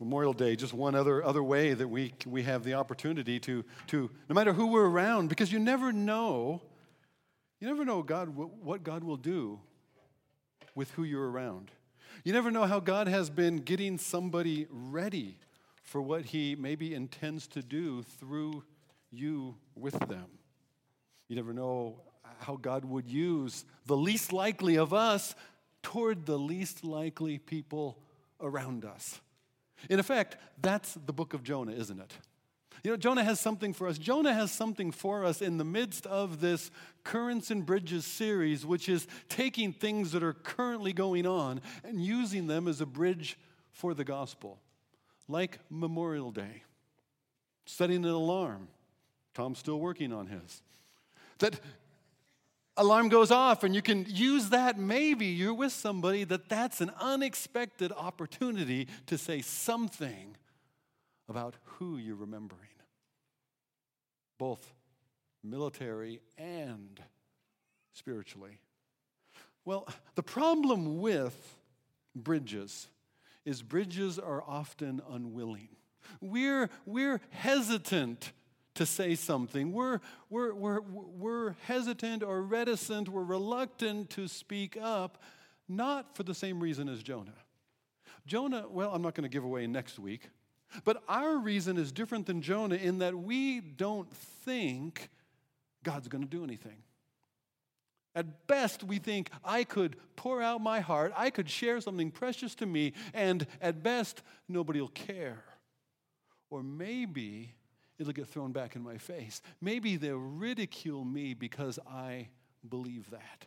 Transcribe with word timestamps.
Memorial 0.00 0.32
Day, 0.32 0.56
just 0.56 0.72
one 0.72 0.94
other, 0.94 1.22
other 1.22 1.42
way 1.42 1.74
that 1.74 1.86
we, 1.86 2.14
we 2.26 2.42
have 2.44 2.64
the 2.64 2.74
opportunity 2.74 3.38
to, 3.40 3.62
to, 3.88 4.10
no 4.30 4.34
matter 4.34 4.54
who 4.54 4.68
we're 4.68 4.88
around, 4.88 5.28
because 5.28 5.52
you 5.52 5.58
never 5.58 5.92
know, 5.92 6.62
you 7.60 7.68
never 7.68 7.84
know 7.84 8.02
God, 8.02 8.34
what 8.34 8.82
God 8.82 9.04
will 9.04 9.18
do 9.18 9.60
with 10.74 10.90
who 10.92 11.04
you're 11.04 11.30
around. 11.30 11.70
You 12.24 12.32
never 12.32 12.50
know 12.50 12.64
how 12.64 12.80
God 12.80 13.08
has 13.08 13.28
been 13.28 13.58
getting 13.58 13.98
somebody 13.98 14.66
ready 14.70 15.38
for 15.82 16.00
what 16.00 16.24
He 16.24 16.56
maybe 16.56 16.94
intends 16.94 17.46
to 17.48 17.62
do 17.62 18.02
through 18.02 18.64
you 19.10 19.56
with 19.74 19.98
them. 20.08 20.26
You 21.28 21.36
never 21.36 21.52
know 21.52 22.00
how 22.38 22.56
God 22.56 22.86
would 22.86 23.06
use 23.06 23.66
the 23.84 23.96
least 23.96 24.32
likely 24.32 24.76
of 24.76 24.94
us 24.94 25.34
toward 25.82 26.24
the 26.24 26.38
least 26.38 26.84
likely 26.84 27.38
people 27.38 27.98
around 28.40 28.84
us. 28.84 29.20
In 29.88 29.98
effect, 29.98 30.36
that's 30.60 30.94
the 30.94 31.12
book 31.12 31.34
of 31.34 31.42
Jonah, 31.42 31.72
isn't 31.72 32.00
it? 32.00 32.12
You 32.82 32.92
know, 32.92 32.96
Jonah 32.96 33.24
has 33.24 33.38
something 33.38 33.72
for 33.72 33.86
us. 33.86 33.98
Jonah 33.98 34.32
has 34.32 34.50
something 34.50 34.90
for 34.90 35.24
us 35.24 35.42
in 35.42 35.58
the 35.58 35.64
midst 35.64 36.06
of 36.06 36.40
this 36.40 36.70
Currents 37.04 37.50
and 37.50 37.64
Bridges 37.64 38.06
series, 38.06 38.64
which 38.64 38.88
is 38.88 39.06
taking 39.28 39.72
things 39.72 40.12
that 40.12 40.22
are 40.22 40.32
currently 40.32 40.92
going 40.92 41.26
on 41.26 41.60
and 41.84 42.02
using 42.02 42.46
them 42.46 42.68
as 42.68 42.80
a 42.80 42.86
bridge 42.86 43.38
for 43.70 43.92
the 43.92 44.04
gospel, 44.04 44.58
like 45.28 45.58
Memorial 45.68 46.30
Day, 46.30 46.62
setting 47.66 48.04
an 48.04 48.10
alarm. 48.10 48.68
Tom's 49.34 49.58
still 49.58 49.78
working 49.78 50.12
on 50.12 50.26
his. 50.26 50.62
That 51.38 51.60
alarm 52.80 53.10
goes 53.10 53.30
off 53.30 53.62
and 53.62 53.74
you 53.74 53.82
can 53.82 54.06
use 54.08 54.48
that 54.48 54.78
maybe 54.78 55.26
you're 55.26 55.54
with 55.54 55.72
somebody 55.72 56.24
that 56.24 56.48
that's 56.48 56.80
an 56.80 56.90
unexpected 56.98 57.92
opportunity 57.92 58.88
to 59.06 59.18
say 59.18 59.42
something 59.42 60.34
about 61.28 61.56
who 61.64 61.98
you're 61.98 62.16
remembering 62.16 62.62
both 64.38 64.72
military 65.44 66.20
and 66.38 67.02
spiritually. 67.92 68.58
Well 69.66 69.86
the 70.14 70.22
problem 70.22 71.00
with 71.00 71.58
bridges 72.16 72.88
is 73.44 73.62
bridges 73.62 74.18
are 74.18 74.42
often 74.42 75.02
unwilling. 75.10 75.68
We're, 76.20 76.70
we're 76.86 77.20
hesitant 77.30 78.32
to 78.74 78.86
say 78.86 79.14
something. 79.14 79.72
We're, 79.72 80.00
we're, 80.28 80.54
we're, 80.54 80.80
we're 80.80 81.54
hesitant 81.64 82.22
or 82.22 82.42
reticent, 82.42 83.08
we're 83.08 83.24
reluctant 83.24 84.10
to 84.10 84.28
speak 84.28 84.76
up, 84.80 85.22
not 85.68 86.16
for 86.16 86.22
the 86.22 86.34
same 86.34 86.60
reason 86.60 86.88
as 86.88 87.02
Jonah. 87.02 87.34
Jonah, 88.26 88.66
well, 88.68 88.94
I'm 88.94 89.02
not 89.02 89.14
going 89.14 89.28
to 89.28 89.32
give 89.32 89.44
away 89.44 89.66
next 89.66 89.98
week, 89.98 90.28
but 90.84 91.02
our 91.08 91.38
reason 91.38 91.76
is 91.76 91.90
different 91.90 92.26
than 92.26 92.42
Jonah 92.42 92.76
in 92.76 92.98
that 92.98 93.14
we 93.14 93.60
don't 93.60 94.12
think 94.44 95.08
God's 95.82 96.08
going 96.08 96.22
to 96.22 96.30
do 96.30 96.44
anything. 96.44 96.82
At 98.14 98.46
best, 98.48 98.82
we 98.82 98.98
think 98.98 99.30
I 99.44 99.64
could 99.64 99.96
pour 100.16 100.42
out 100.42 100.60
my 100.60 100.80
heart, 100.80 101.12
I 101.16 101.30
could 101.30 101.48
share 101.48 101.80
something 101.80 102.10
precious 102.10 102.54
to 102.56 102.66
me, 102.66 102.92
and 103.14 103.46
at 103.60 103.82
best, 103.82 104.22
nobody 104.48 104.80
will 104.80 104.88
care. 104.88 105.44
Or 106.50 106.62
maybe 106.62 107.54
it'll 108.00 108.14
get 108.14 108.26
thrown 108.26 108.50
back 108.50 108.74
in 108.74 108.82
my 108.82 108.96
face. 108.96 109.42
Maybe 109.60 109.96
they'll 109.96 110.16
ridicule 110.16 111.04
me 111.04 111.34
because 111.34 111.78
I 111.86 112.28
believe 112.66 113.10
that. 113.10 113.44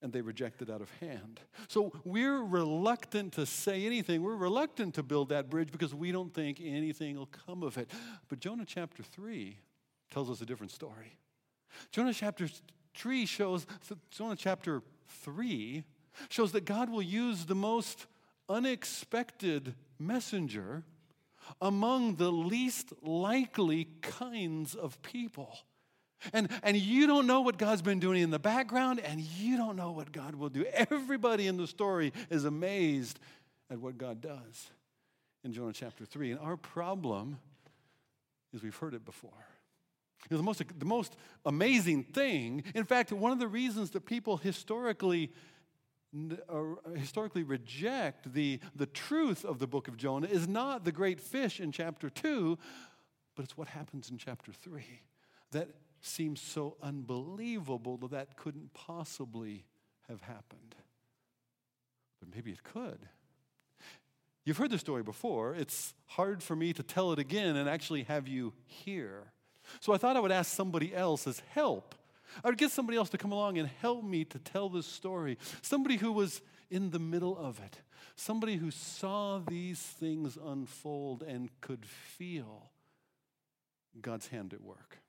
And 0.00 0.12
they 0.12 0.20
reject 0.20 0.62
it 0.62 0.70
out 0.70 0.80
of 0.80 0.90
hand. 1.00 1.40
So 1.68 1.92
we're 2.04 2.42
reluctant 2.42 3.32
to 3.34 3.46
say 3.46 3.86
anything. 3.86 4.22
We're 4.22 4.36
reluctant 4.36 4.94
to 4.94 5.02
build 5.02 5.28
that 5.30 5.50
bridge 5.50 5.70
because 5.70 5.94
we 5.94 6.12
don't 6.12 6.32
think 6.32 6.60
anything 6.62 7.16
will 7.16 7.28
come 7.46 7.62
of 7.62 7.76
it. 7.76 7.90
But 8.28 8.40
Jonah 8.40 8.64
chapter 8.64 9.02
3 9.02 9.58
tells 10.10 10.30
us 10.30 10.40
a 10.40 10.46
different 10.46 10.72
story. 10.72 11.18
Jonah 11.90 12.14
chapter 12.14 12.48
3 12.94 13.26
shows, 13.26 13.66
Jonah 14.10 14.36
chapter 14.36 14.82
3 15.24 15.82
shows 16.28 16.52
that 16.52 16.64
God 16.64 16.90
will 16.90 17.02
use 17.02 17.46
the 17.46 17.54
most 17.54 18.06
unexpected 18.48 19.74
messenger 19.98 20.84
among 21.60 22.16
the 22.16 22.30
least 22.30 22.92
likely 23.02 23.88
kinds 24.00 24.74
of 24.74 25.00
people. 25.02 25.56
And, 26.32 26.48
and 26.62 26.76
you 26.76 27.06
don't 27.06 27.26
know 27.26 27.40
what 27.40 27.58
God's 27.58 27.82
been 27.82 27.98
doing 27.98 28.22
in 28.22 28.30
the 28.30 28.38
background, 28.38 29.00
and 29.00 29.20
you 29.20 29.56
don't 29.56 29.76
know 29.76 29.90
what 29.90 30.12
God 30.12 30.36
will 30.36 30.48
do. 30.48 30.64
Everybody 30.72 31.46
in 31.48 31.56
the 31.56 31.66
story 31.66 32.12
is 32.30 32.44
amazed 32.44 33.18
at 33.70 33.78
what 33.78 33.98
God 33.98 34.20
does 34.20 34.70
in 35.44 35.52
Jonah 35.52 35.72
chapter 35.72 36.04
3. 36.04 36.32
And 36.32 36.40
our 36.40 36.56
problem 36.56 37.38
is 38.52 38.62
we've 38.62 38.76
heard 38.76 38.94
it 38.94 39.04
before. 39.04 39.30
You 40.30 40.36
know, 40.36 40.36
the, 40.36 40.44
most, 40.44 40.62
the 40.78 40.84
most 40.84 41.16
amazing 41.44 42.04
thing, 42.04 42.62
in 42.74 42.84
fact, 42.84 43.12
one 43.12 43.32
of 43.32 43.40
the 43.40 43.48
reasons 43.48 43.90
that 43.90 44.06
people 44.06 44.36
historically 44.36 45.32
Uh, 46.14 46.62
historically 46.94 47.42
reject 47.42 48.34
the, 48.34 48.60
the 48.76 48.86
truth 48.86 49.46
of 49.46 49.58
the 49.58 49.66
book 49.66 49.88
of 49.88 49.96
Jonah 49.96 50.26
is 50.26 50.46
not 50.46 50.84
the 50.84 50.92
great 50.92 51.18
fish 51.18 51.58
in 51.58 51.72
chapter 51.72 52.10
2, 52.10 52.58
but 53.34 53.44
it's 53.44 53.56
what 53.56 53.68
happens 53.68 54.10
in 54.10 54.18
chapter 54.18 54.52
3 54.52 54.84
that 55.52 55.68
seems 56.00 56.40
so 56.40 56.76
unbelievable 56.82 57.96
that 57.98 58.10
that 58.10 58.36
couldn't 58.36 58.74
possibly 58.74 59.64
have 60.08 60.20
happened. 60.22 60.74
But 62.20 62.34
maybe 62.34 62.50
it 62.50 62.62
could. 62.62 62.98
You've 64.44 64.56
heard 64.56 64.70
the 64.70 64.78
story 64.78 65.02
before. 65.02 65.54
It's 65.54 65.94
hard 66.06 66.42
for 66.42 66.56
me 66.56 66.72
to 66.72 66.82
tell 66.82 67.12
it 67.12 67.18
again 67.18 67.56
and 67.56 67.68
actually 67.68 68.02
have 68.04 68.26
you 68.26 68.52
hear. 68.64 69.32
So 69.80 69.92
I 69.92 69.96
thought 69.96 70.16
I 70.16 70.20
would 70.20 70.32
ask 70.32 70.50
somebody 70.50 70.94
else 70.94 71.26
as 71.26 71.40
help 71.50 71.94
I 72.42 72.48
would 72.48 72.58
get 72.58 72.70
somebody 72.70 72.98
else 72.98 73.10
to 73.10 73.18
come 73.18 73.32
along 73.32 73.58
and 73.58 73.68
help 73.80 74.04
me 74.04 74.24
to 74.26 74.38
tell 74.38 74.68
this 74.68 74.86
story. 74.86 75.38
Somebody 75.60 75.96
who 75.96 76.12
was 76.12 76.40
in 76.70 76.90
the 76.90 76.98
middle 76.98 77.36
of 77.36 77.60
it. 77.60 77.78
Somebody 78.16 78.56
who 78.56 78.70
saw 78.70 79.38
these 79.38 79.80
things 79.80 80.38
unfold 80.42 81.22
and 81.22 81.50
could 81.60 81.84
feel 81.84 82.70
God's 84.00 84.28
hand 84.28 84.52
at 84.54 84.62
work. 84.62 85.01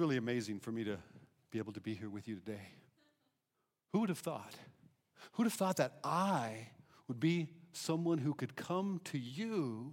Really 0.00 0.16
amazing 0.16 0.58
for 0.58 0.72
me 0.72 0.82
to 0.82 0.96
be 1.50 1.58
able 1.58 1.74
to 1.74 1.80
be 1.80 1.94
here 1.94 2.08
with 2.08 2.26
you 2.26 2.34
today. 2.34 2.68
Who 3.92 4.00
would 4.00 4.08
have 4.08 4.18
thought? 4.18 4.54
Who 5.32 5.42
would 5.42 5.46
have 5.46 5.58
thought 5.58 5.76
that 5.76 5.98
I 6.02 6.68
would 7.06 7.20
be 7.20 7.48
someone 7.72 8.16
who 8.16 8.32
could 8.32 8.56
come 8.56 9.00
to 9.04 9.18
you 9.18 9.92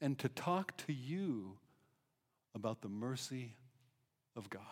and 0.00 0.16
to 0.20 0.28
talk 0.28 0.76
to 0.86 0.92
you 0.92 1.58
about 2.54 2.80
the 2.80 2.88
mercy 2.88 3.56
of 4.36 4.48
God? 4.48 4.62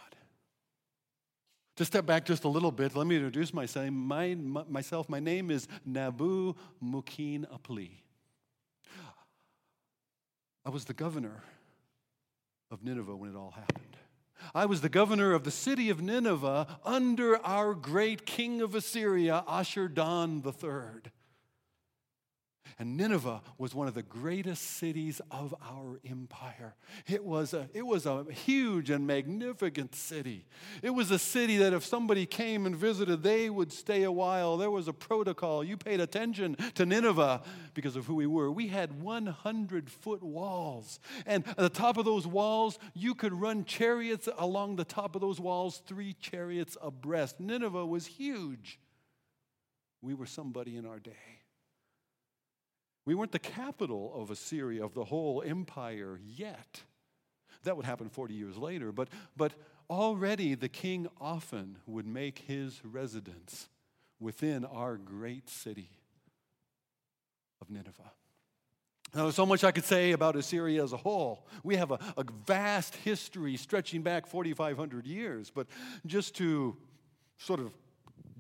To 1.77 1.85
step 1.85 2.07
back 2.07 2.25
just 2.25 2.45
a 2.45 2.49
little 2.49 2.73
bit, 2.73 2.95
let 2.95 3.07
me 3.07 3.17
introduce 3.17 3.53
myself. 3.53 3.91
My, 3.91 4.37
myself. 4.37 5.09
My 5.09 5.21
name 5.21 5.51
is 5.51 5.67
Nabu 5.85 6.55
Mukin 6.83 7.47
Apli. 7.51 7.91
I 10.65 10.71
was 10.71 10.85
the 10.85 10.95
governor 10.95 11.43
of 12.71 12.85
Nineveh 12.85 13.17
when 13.17 13.31
it 13.31 13.37
all 13.37 13.51
happened. 13.51 13.97
I 14.55 14.67
was 14.67 14.81
the 14.81 14.89
governor 14.89 15.33
of 15.33 15.45
the 15.45 15.51
city 15.51 15.91
of 15.91 16.01
Nineveh 16.01 16.79
under 16.85 17.45
our 17.45 17.75
great 17.75 18.27
king 18.27 18.61
of 18.61 18.75
Assyria, 18.75 19.45
Ashur-dan 19.47 20.43
III. 20.45 21.13
And 22.81 22.97
Nineveh 22.97 23.41
was 23.57 23.75
one 23.75 23.89
of 23.89 23.95
the 23.95 24.05
greatest 24.05 24.63
cities 24.63 25.21
of 25.33 25.53
our 25.61 25.99
empire. 26.09 26.77
It 27.09 27.25
was, 27.25 27.53
a, 27.53 27.69
it 27.75 27.85
was 27.85 28.07
a 28.07 28.25
huge 28.31 28.89
and 28.91 29.05
magnificent 29.05 29.97
city. 29.97 30.47
It 30.81 30.91
was 30.91 31.11
a 31.11 31.19
city 31.19 31.57
that 31.57 31.73
if 31.73 31.85
somebody 31.85 32.25
came 32.25 32.67
and 32.67 32.77
visited, 32.77 33.25
they 33.25 33.51
would 33.51 33.73
stay 33.73 34.05
a 34.05 34.13
while. 34.13 34.57
There 34.57 34.71
was 34.71 34.87
a 34.87 34.93
protocol. 34.93 35.65
You 35.65 35.77
paid 35.77 36.01
attention 36.01 36.55
to 36.75 36.87
Nineveh 36.87 37.43
because 37.75 37.97
of 37.97 38.07
who 38.07 38.15
we 38.15 38.27
were. 38.27 38.51
We 38.53 38.69
had 38.69 39.03
100 39.03 39.91
foot 39.91 40.23
walls. 40.23 41.01
And 41.27 41.47
at 41.49 41.57
the 41.57 41.69
top 41.69 41.97
of 41.97 42.05
those 42.05 42.29
walls, 42.29 42.79
you 42.95 43.17
could 43.17 43.33
run 43.33 43.65
chariots 43.65 44.29
along 44.39 44.77
the 44.77 44.85
top 44.85 45.17
of 45.17 45.21
those 45.21 45.41
walls, 45.41 45.83
three 45.87 46.13
chariots 46.13 46.77
abreast. 46.81 47.41
Nineveh 47.41 47.87
was 47.87 48.07
huge. 48.07 48.79
We 50.01 50.15
were 50.15 50.27
somebody 50.27 50.77
in 50.77 50.87
our 50.87 51.01
day. 51.01 51.38
We 53.09 53.15
weren't 53.15 53.33
the 53.33 53.39
capital 53.39 54.13
of 54.15 54.31
Assyria, 54.31 54.85
of 54.85 54.93
the 54.93 55.05
whole 55.05 55.43
empire 55.43 56.21
yet. 56.27 56.83
That 57.65 57.75
would 57.75 57.87
happen 57.87 58.11
40 58.11 58.35
years 58.35 58.59
later. 58.59 58.93
But, 58.93 59.09
but 59.35 59.55
already 59.89 60.55
the 60.55 60.69
king 60.69 61.09
often 61.19 61.79
would 61.87 62.07
make 62.07 62.41
his 62.41 62.83
residence 62.85 63.71
within 64.21 64.67
our 64.67 64.99
great 64.99 65.49
city 65.49 65.89
of 67.63 67.71
Nineveh. 67.71 68.13
Now, 69.15 69.23
there's 69.23 69.37
so 69.37 69.47
much 69.47 69.65
I 69.65 69.73
could 69.73 69.87
say 69.87 70.13
about 70.13 70.37
Assyria 70.37 70.85
as 70.85 70.93
a 70.93 70.99
whole. 70.99 71.47
We 71.65 71.77
have 71.77 71.93
a, 71.93 71.99
a 72.19 72.27
vast 72.45 72.95
history 72.95 73.57
stretching 73.57 74.03
back 74.03 74.27
4,500 74.27 75.07
years, 75.07 75.51
but 75.51 75.67
just 76.05 76.35
to 76.35 76.77
sort 77.39 77.61
of 77.61 77.73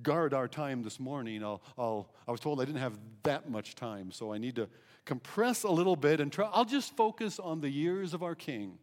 guard 0.02 0.34
our 0.34 0.48
time 0.48 0.82
this 0.82 1.00
morning, 1.00 1.42
I'll, 1.42 1.62
I'll, 1.76 2.10
I 2.26 2.30
was 2.30 2.40
told 2.40 2.60
I 2.60 2.64
didn't 2.64 2.80
have 2.80 2.98
that 3.22 3.50
much 3.50 3.74
time, 3.74 4.10
so 4.12 4.32
I 4.32 4.38
need 4.38 4.56
to 4.56 4.68
compress 5.04 5.62
a 5.62 5.70
little 5.70 5.96
bit 5.96 6.20
and 6.20 6.32
try. 6.32 6.48
I'll 6.52 6.64
just 6.64 6.96
focus 6.96 7.38
on 7.38 7.60
the 7.60 7.70
years 7.70 8.14
of 8.14 8.22
our 8.22 8.34
king, 8.34 8.78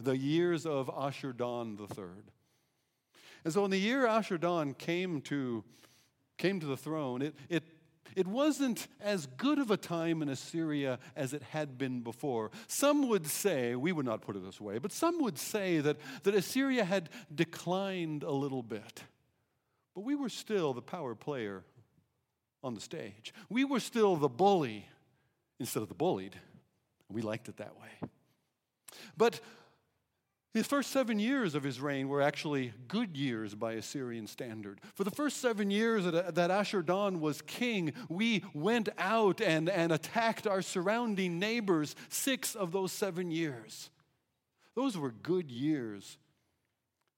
the 0.00 0.16
years 0.16 0.66
of 0.66 0.90
Ashur-dan 0.96 1.78
III. 1.80 2.04
And 3.44 3.52
so, 3.52 3.64
in 3.64 3.70
the 3.70 3.78
year 3.78 4.06
Ashur-dan 4.06 4.74
came 4.74 5.20
to, 5.22 5.64
came 6.36 6.60
to 6.60 6.66
the 6.66 6.76
throne, 6.76 7.22
it, 7.22 7.34
it 7.48 7.62
it 8.16 8.26
wasn't 8.26 8.88
as 9.00 9.26
good 9.26 9.58
of 9.58 9.70
a 9.70 9.76
time 9.76 10.22
in 10.22 10.30
Assyria 10.30 10.98
as 11.14 11.34
it 11.34 11.42
had 11.42 11.76
been 11.76 12.00
before. 12.00 12.50
Some 12.66 13.08
would 13.10 13.26
say, 13.26 13.76
we 13.76 13.92
would 13.92 14.06
not 14.06 14.22
put 14.22 14.36
it 14.36 14.44
this 14.44 14.58
way, 14.58 14.78
but 14.78 14.90
some 14.90 15.22
would 15.22 15.38
say 15.38 15.80
that, 15.80 15.98
that 16.22 16.34
Assyria 16.34 16.84
had 16.84 17.10
declined 17.32 18.22
a 18.22 18.30
little 18.30 18.62
bit. 18.62 19.04
But 19.96 20.04
we 20.04 20.14
were 20.14 20.28
still 20.28 20.74
the 20.74 20.82
power 20.82 21.14
player 21.14 21.64
on 22.62 22.74
the 22.74 22.82
stage. 22.82 23.32
We 23.48 23.64
were 23.64 23.80
still 23.80 24.14
the 24.16 24.28
bully 24.28 24.86
instead 25.58 25.82
of 25.82 25.88
the 25.88 25.94
bullied. 25.94 26.36
We 27.08 27.22
liked 27.22 27.48
it 27.48 27.56
that 27.56 27.72
way. 27.80 28.10
But 29.16 29.40
his 30.52 30.66
first 30.66 30.90
seven 30.90 31.18
years 31.18 31.54
of 31.54 31.62
his 31.62 31.80
reign 31.80 32.08
were 32.08 32.20
actually 32.20 32.74
good 32.88 33.16
years 33.16 33.54
by 33.54 33.72
Assyrian 33.72 34.26
standard. 34.26 34.82
For 34.94 35.04
the 35.04 35.10
first 35.10 35.38
seven 35.38 35.70
years 35.70 36.04
that, 36.04 36.50
Ashur-dan 36.50 37.20
was 37.20 37.40
king, 37.40 37.94
we 38.10 38.44
went 38.52 38.90
out 38.98 39.40
and, 39.40 39.70
and 39.70 39.92
attacked 39.92 40.46
our 40.46 40.60
surrounding 40.60 41.38
neighbors 41.38 41.96
six 42.10 42.54
of 42.54 42.70
those 42.70 42.92
seven 42.92 43.30
years. 43.30 43.88
Those 44.74 44.98
were 44.98 45.12
good 45.12 45.50
years 45.50 46.18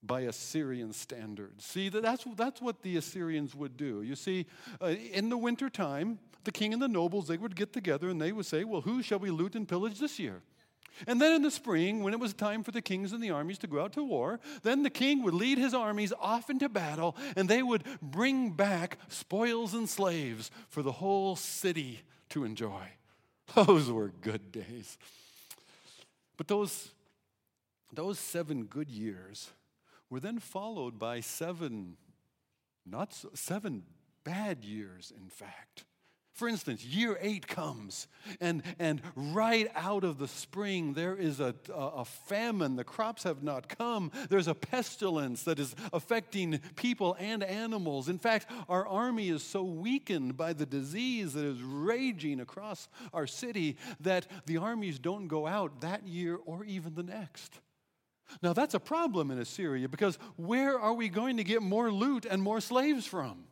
by 0.03 0.23
Assyrian 0.23 0.93
standards. 0.93 1.65
See, 1.65 1.89
that's, 1.89 2.25
that's 2.37 2.62
what 2.62 2.83
the 2.83 2.97
Assyrians 2.97 3.55
would 3.55 3.77
do. 3.77 4.03
You 4.03 4.15
see, 4.15 4.47
uh, 4.81 4.87
in 4.87 5.29
the 5.29 5.37
wintertime, 5.37 6.19
the 6.45 6.53
king 6.53 6.73
and 6.73 6.81
the 6.81 6.89
nobles, 6.89 7.27
they 7.27 7.37
would 7.37 7.56
get 7.56 7.73
together 7.73 8.09
and 8.09 8.21
they 8.21 8.33
would 8.33 8.47
say, 8.47 8.65
Well, 8.65 8.81
who 8.81 9.03
shall 9.03 9.19
we 9.19 9.31
loot 9.31 9.55
and 9.55 9.69
pillage 9.69 9.99
this 9.99 10.19
year? 10.19 10.43
And 11.06 11.21
then 11.21 11.35
in 11.35 11.43
the 11.43 11.50
spring, 11.50 12.03
when 12.03 12.12
it 12.12 12.19
was 12.19 12.35
time 12.35 12.65
for 12.65 12.73
the 12.73 12.83
kings 12.83 13.12
and 13.12 13.23
the 13.23 13.31
armies 13.31 13.59
to 13.59 13.67
go 13.67 13.81
out 13.81 13.93
to 13.93 14.03
war, 14.03 14.41
then 14.62 14.83
the 14.83 14.91
king 14.91 15.23
would 15.23 15.35
lead 15.35 15.59
his 15.59 15.75
armies 15.75 16.12
off 16.19 16.50
into 16.50 16.69
battle 16.69 17.17
and 17.37 17.49
they 17.49 17.62
would 17.62 17.85
bring 18.03 18.50
back 18.50 18.99
spoils 19.09 19.75
and 19.75 19.89
slaves 19.89 20.50
for 20.69 20.83
the 20.83 20.93
whole 20.93 21.37
city 21.37 22.00
to 22.31 22.45
enjoy. 22.45 22.83
Those 23.55 23.91
were 23.91 24.09
good 24.21 24.50
days. 24.50 24.99
But 26.37 26.49
those, 26.49 26.91
those 27.93 28.19
seven 28.19 28.65
good 28.65 28.89
years 28.89 29.50
were 30.10 30.20
then 30.20 30.38
followed 30.38 30.99
by 30.99 31.20
seven, 31.20 31.96
not 32.87 33.12
so, 33.12 33.31
seven 33.34 33.82
bad 34.25 34.64
years, 34.64 35.12
in 35.16 35.28
fact. 35.28 35.84
For 36.38 36.49
instance, 36.49 36.84
year 36.84 37.19
eight 37.20 37.49
comes, 37.49 38.06
and, 38.40 38.62
and 38.78 39.02
right 39.16 39.69
out 39.75 40.05
of 40.05 40.19
the 40.19 40.28
spring, 40.28 40.93
there 40.93 41.16
is 41.16 41.40
a, 41.40 41.52
a, 41.75 42.05
famine. 42.05 42.76
The 42.76 42.84
crops 42.84 43.25
have 43.25 43.43
not 43.43 43.69
come. 43.69 44.12
There's 44.31 44.46
a 44.46 44.55
pestilence 44.55 45.43
that 45.43 45.58
is 45.58 45.75
affecting 45.93 46.61
people 46.76 47.16
and 47.19 47.43
animals. 47.43 48.08
In 48.08 48.20
fact, 48.20 48.46
our 48.69 48.87
army 48.87 49.31
is 49.31 49.43
so 49.43 49.64
weakened 49.64 50.37
by 50.37 50.52
the 50.52 50.64
disease 50.64 51.32
that 51.32 51.44
is 51.44 51.61
raging 51.61 52.38
across 52.38 52.88
our 53.12 53.26
city 53.26 53.76
that 53.99 54.28
the 54.46 54.58
armies 54.58 55.00
don't 55.00 55.26
go 55.26 55.44
out 55.44 55.81
that 55.81 56.06
year 56.06 56.38
or 56.46 56.64
even 56.64 56.94
the 56.94 57.02
next. 57.02 57.58
Now, 58.42 58.52
that's 58.52 58.75
a 58.75 58.80
problem 58.80 59.30
in 59.30 59.38
Assyria 59.38 59.88
because 59.88 60.19
where 60.36 60.78
are 60.78 60.92
we 60.92 61.08
going 61.08 61.38
to 61.38 61.44
get 61.44 61.62
more 61.62 61.90
loot 61.90 62.25
and 62.25 62.42
more 62.42 62.60
slaves 62.60 63.06
from? 63.06 63.44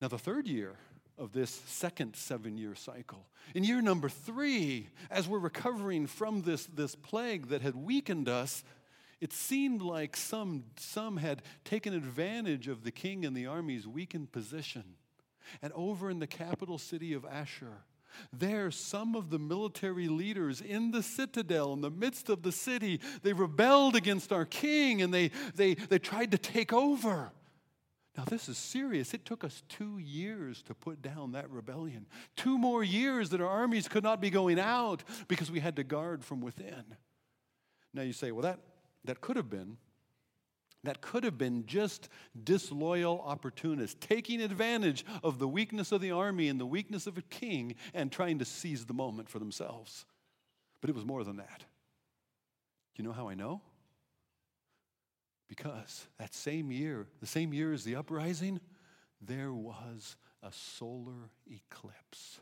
Now, 0.00 0.08
the 0.08 0.18
third 0.18 0.46
year 0.46 0.76
of 1.16 1.32
this 1.32 1.50
second 1.66 2.14
seven 2.14 2.56
year 2.56 2.74
cycle, 2.74 3.26
in 3.54 3.64
year 3.64 3.82
number 3.82 4.08
three, 4.08 4.88
as 5.10 5.26
we're 5.26 5.38
recovering 5.38 6.06
from 6.06 6.42
this, 6.42 6.66
this 6.66 6.94
plague 6.94 7.48
that 7.48 7.62
had 7.62 7.74
weakened 7.74 8.28
us, 8.28 8.62
it 9.20 9.32
seemed 9.32 9.82
like 9.82 10.16
some, 10.16 10.64
some 10.76 11.16
had 11.16 11.42
taken 11.64 11.92
advantage 11.92 12.68
of 12.68 12.84
the 12.84 12.92
king 12.92 13.24
and 13.24 13.36
the 13.36 13.46
army's 13.46 13.86
weakened 13.86 14.30
position. 14.30 14.84
And 15.60 15.72
over 15.72 16.10
in 16.10 16.20
the 16.20 16.26
capital 16.26 16.78
city 16.78 17.12
of 17.14 17.24
Ashur, 17.24 17.84
there, 18.32 18.70
some 18.70 19.14
of 19.14 19.30
the 19.30 19.38
military 19.38 20.08
leaders 20.08 20.60
in 20.60 20.90
the 20.90 21.02
citadel, 21.02 21.72
in 21.72 21.80
the 21.80 21.90
midst 21.90 22.28
of 22.28 22.42
the 22.42 22.52
city, 22.52 23.00
they 23.22 23.32
rebelled 23.32 23.96
against 23.96 24.32
our 24.32 24.44
king 24.44 25.02
and 25.02 25.12
they, 25.12 25.30
they, 25.54 25.74
they 25.74 25.98
tried 25.98 26.30
to 26.32 26.38
take 26.38 26.72
over. 26.72 27.32
Now, 28.16 28.24
this 28.24 28.48
is 28.48 28.58
serious. 28.58 29.14
It 29.14 29.24
took 29.24 29.44
us 29.44 29.62
two 29.68 29.98
years 29.98 30.62
to 30.62 30.74
put 30.74 31.00
down 31.00 31.32
that 31.32 31.48
rebellion. 31.50 32.06
Two 32.34 32.58
more 32.58 32.82
years 32.82 33.30
that 33.30 33.40
our 33.40 33.48
armies 33.48 33.86
could 33.86 34.02
not 34.02 34.20
be 34.20 34.28
going 34.28 34.58
out 34.58 35.04
because 35.28 35.52
we 35.52 35.60
had 35.60 35.76
to 35.76 35.84
guard 35.84 36.24
from 36.24 36.40
within. 36.40 36.84
Now, 37.94 38.02
you 38.02 38.12
say, 38.12 38.32
well, 38.32 38.42
that, 38.42 38.58
that 39.04 39.20
could 39.20 39.36
have 39.36 39.48
been. 39.48 39.76
That 40.84 41.00
could 41.00 41.24
have 41.24 41.36
been 41.36 41.66
just 41.66 42.08
disloyal 42.44 43.20
opportunists 43.20 43.96
taking 44.00 44.40
advantage 44.40 45.04
of 45.24 45.38
the 45.38 45.48
weakness 45.48 45.90
of 45.90 46.00
the 46.00 46.12
army 46.12 46.48
and 46.48 46.60
the 46.60 46.66
weakness 46.66 47.06
of 47.06 47.18
a 47.18 47.22
king 47.22 47.74
and 47.92 48.12
trying 48.12 48.38
to 48.38 48.44
seize 48.44 48.86
the 48.86 48.94
moment 48.94 49.28
for 49.28 49.38
themselves. 49.38 50.06
But 50.80 50.90
it 50.90 50.96
was 50.96 51.04
more 51.04 51.24
than 51.24 51.38
that. 51.38 51.64
You 52.96 53.04
know 53.04 53.12
how 53.12 53.28
I 53.28 53.34
know? 53.34 53.60
Because 55.48 56.06
that 56.18 56.34
same 56.34 56.70
year, 56.70 57.06
the 57.20 57.26
same 57.26 57.52
year 57.52 57.72
as 57.72 57.82
the 57.84 57.96
uprising, 57.96 58.60
there 59.20 59.52
was 59.52 60.16
a 60.42 60.52
solar 60.52 61.30
eclipse. 61.50 62.40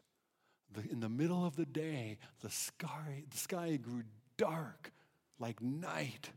The, 0.72 0.90
in 0.90 1.00
the 1.00 1.08
middle 1.08 1.46
of 1.46 1.56
the 1.56 1.64
day, 1.64 2.18
the 2.42 2.50
sky, 2.50 3.24
the 3.30 3.36
sky 3.36 3.76
grew 3.76 4.02
dark 4.36 4.92
like 5.38 5.62
night 5.62 6.30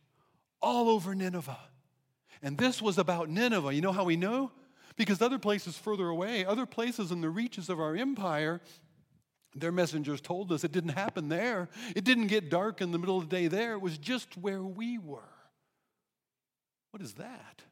all 0.61 0.89
over 0.89 1.15
Nineveh. 1.15 1.57
And 2.41 2.57
this 2.57 2.81
was 2.81 2.97
about 2.97 3.29
Nineveh. 3.29 3.73
You 3.73 3.81
know 3.81 3.91
how 3.91 4.03
we 4.03 4.15
know? 4.15 4.51
Because 4.95 5.21
other 5.21 5.39
places 5.39 5.77
further 5.77 6.07
away, 6.07 6.45
other 6.45 6.65
places 6.65 7.11
in 7.11 7.21
the 7.21 7.29
reaches 7.29 7.69
of 7.69 7.79
our 7.79 7.95
empire, 7.95 8.61
their 9.55 9.71
messengers 9.71 10.21
told 10.21 10.51
us 10.51 10.63
it 10.63 10.71
didn't 10.71 10.91
happen 10.91 11.29
there. 11.29 11.69
It 11.95 12.03
didn't 12.03 12.27
get 12.27 12.49
dark 12.49 12.81
in 12.81 12.91
the 12.91 12.99
middle 12.99 13.17
of 13.17 13.29
the 13.29 13.35
day 13.35 13.47
there. 13.47 13.73
It 13.73 13.81
was 13.81 13.97
just 13.97 14.37
where 14.37 14.61
we 14.63 14.97
were. 14.97 15.21
What 16.91 17.01
is 17.01 17.13
that? 17.13 17.63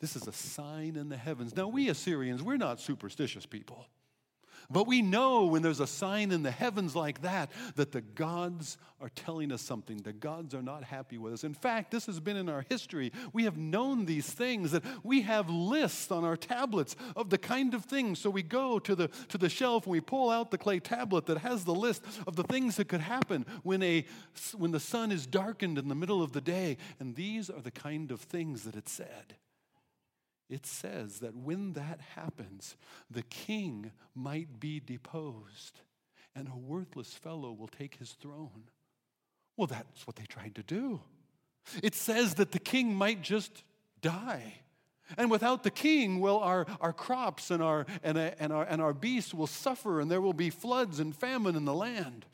This 0.00 0.16
is 0.16 0.26
a 0.26 0.32
sign 0.32 0.96
in 0.96 1.08
the 1.08 1.16
heavens. 1.16 1.56
Now, 1.56 1.68
we 1.68 1.88
Assyrians, 1.88 2.42
we're 2.42 2.56
not 2.56 2.80
superstitious 2.80 3.46
people. 3.46 3.86
But 4.70 4.86
we 4.86 5.02
know 5.02 5.46
when 5.46 5.62
there's 5.62 5.80
a 5.80 5.86
sign 5.86 6.30
in 6.30 6.42
the 6.42 6.50
heavens 6.50 6.96
like 6.96 7.22
that, 7.22 7.50
that 7.76 7.92
the 7.92 8.00
gods 8.00 8.78
are 9.00 9.10
telling 9.10 9.52
us 9.52 9.60
something. 9.60 9.98
The 9.98 10.12
gods 10.12 10.54
are 10.54 10.62
not 10.62 10.82
happy 10.82 11.18
with 11.18 11.34
us. 11.34 11.44
In 11.44 11.52
fact, 11.52 11.90
this 11.90 12.06
has 12.06 12.20
been 12.20 12.36
in 12.36 12.48
our 12.48 12.64
history. 12.70 13.12
We 13.32 13.44
have 13.44 13.58
known 13.58 14.06
these 14.06 14.30
things, 14.30 14.70
that 14.70 14.82
we 15.02 15.22
have 15.22 15.50
lists 15.50 16.10
on 16.10 16.24
our 16.24 16.36
tablets 16.36 16.96
of 17.14 17.28
the 17.28 17.36
kind 17.36 17.74
of 17.74 17.84
things. 17.84 18.18
So 18.18 18.30
we 18.30 18.42
go 18.42 18.78
to 18.78 18.94
the, 18.94 19.08
to 19.28 19.36
the 19.36 19.48
shelf 19.48 19.84
and 19.84 19.92
we 19.92 20.00
pull 20.00 20.30
out 20.30 20.50
the 20.50 20.58
clay 20.58 20.80
tablet 20.80 21.26
that 21.26 21.38
has 21.38 21.64
the 21.64 21.74
list 21.74 22.02
of 22.26 22.36
the 22.36 22.44
things 22.44 22.76
that 22.76 22.88
could 22.88 23.02
happen 23.02 23.44
when, 23.62 23.82
a, 23.82 24.06
when 24.56 24.70
the 24.70 24.80
sun 24.80 25.12
is 25.12 25.26
darkened 25.26 25.76
in 25.76 25.88
the 25.88 25.94
middle 25.94 26.22
of 26.22 26.32
the 26.32 26.40
day. 26.40 26.78
And 26.98 27.14
these 27.14 27.50
are 27.50 27.60
the 27.60 27.70
kind 27.70 28.10
of 28.10 28.20
things 28.20 28.64
that 28.64 28.74
it 28.74 28.88
said 28.88 29.36
it 30.48 30.66
says 30.66 31.20
that 31.20 31.34
when 31.34 31.72
that 31.72 32.00
happens, 32.14 32.76
the 33.10 33.22
king 33.22 33.92
might 34.14 34.60
be 34.60 34.80
deposed 34.80 35.80
and 36.34 36.48
a 36.48 36.56
worthless 36.56 37.12
fellow 37.14 37.52
will 37.52 37.68
take 37.68 37.96
his 37.96 38.10
throne. 38.12 38.64
Well, 39.56 39.66
that's 39.66 40.06
what 40.06 40.16
they 40.16 40.24
tried 40.24 40.56
to 40.56 40.62
do. 40.62 41.00
It 41.82 41.94
says 41.94 42.34
that 42.34 42.52
the 42.52 42.58
king 42.58 42.94
might 42.94 43.22
just 43.22 43.64
die. 44.02 44.54
And 45.16 45.30
without 45.30 45.62
the 45.62 45.70
king, 45.70 46.18
well, 46.18 46.38
our, 46.38 46.66
our 46.80 46.92
crops 46.92 47.50
and 47.50 47.62
our, 47.62 47.86
and, 48.02 48.18
uh, 48.18 48.32
and, 48.38 48.52
our, 48.52 48.64
and 48.64 48.82
our 48.82 48.94
beasts 48.94 49.34
will 49.34 49.46
suffer, 49.46 50.00
and 50.00 50.10
there 50.10 50.20
will 50.20 50.32
be 50.32 50.50
floods 50.50 50.98
and 50.98 51.14
famine 51.14 51.56
in 51.56 51.64
the 51.64 51.74
land. 51.74 52.26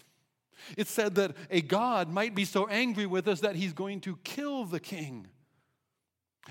It 0.76 0.88
said 0.88 1.14
that 1.16 1.36
a 1.50 1.60
God 1.62 2.10
might 2.10 2.34
be 2.34 2.44
so 2.44 2.66
angry 2.68 3.06
with 3.06 3.26
us 3.28 3.40
that 3.40 3.56
he's 3.56 3.72
going 3.72 4.00
to 4.02 4.18
kill 4.24 4.64
the 4.64 4.80
king. 4.80 5.26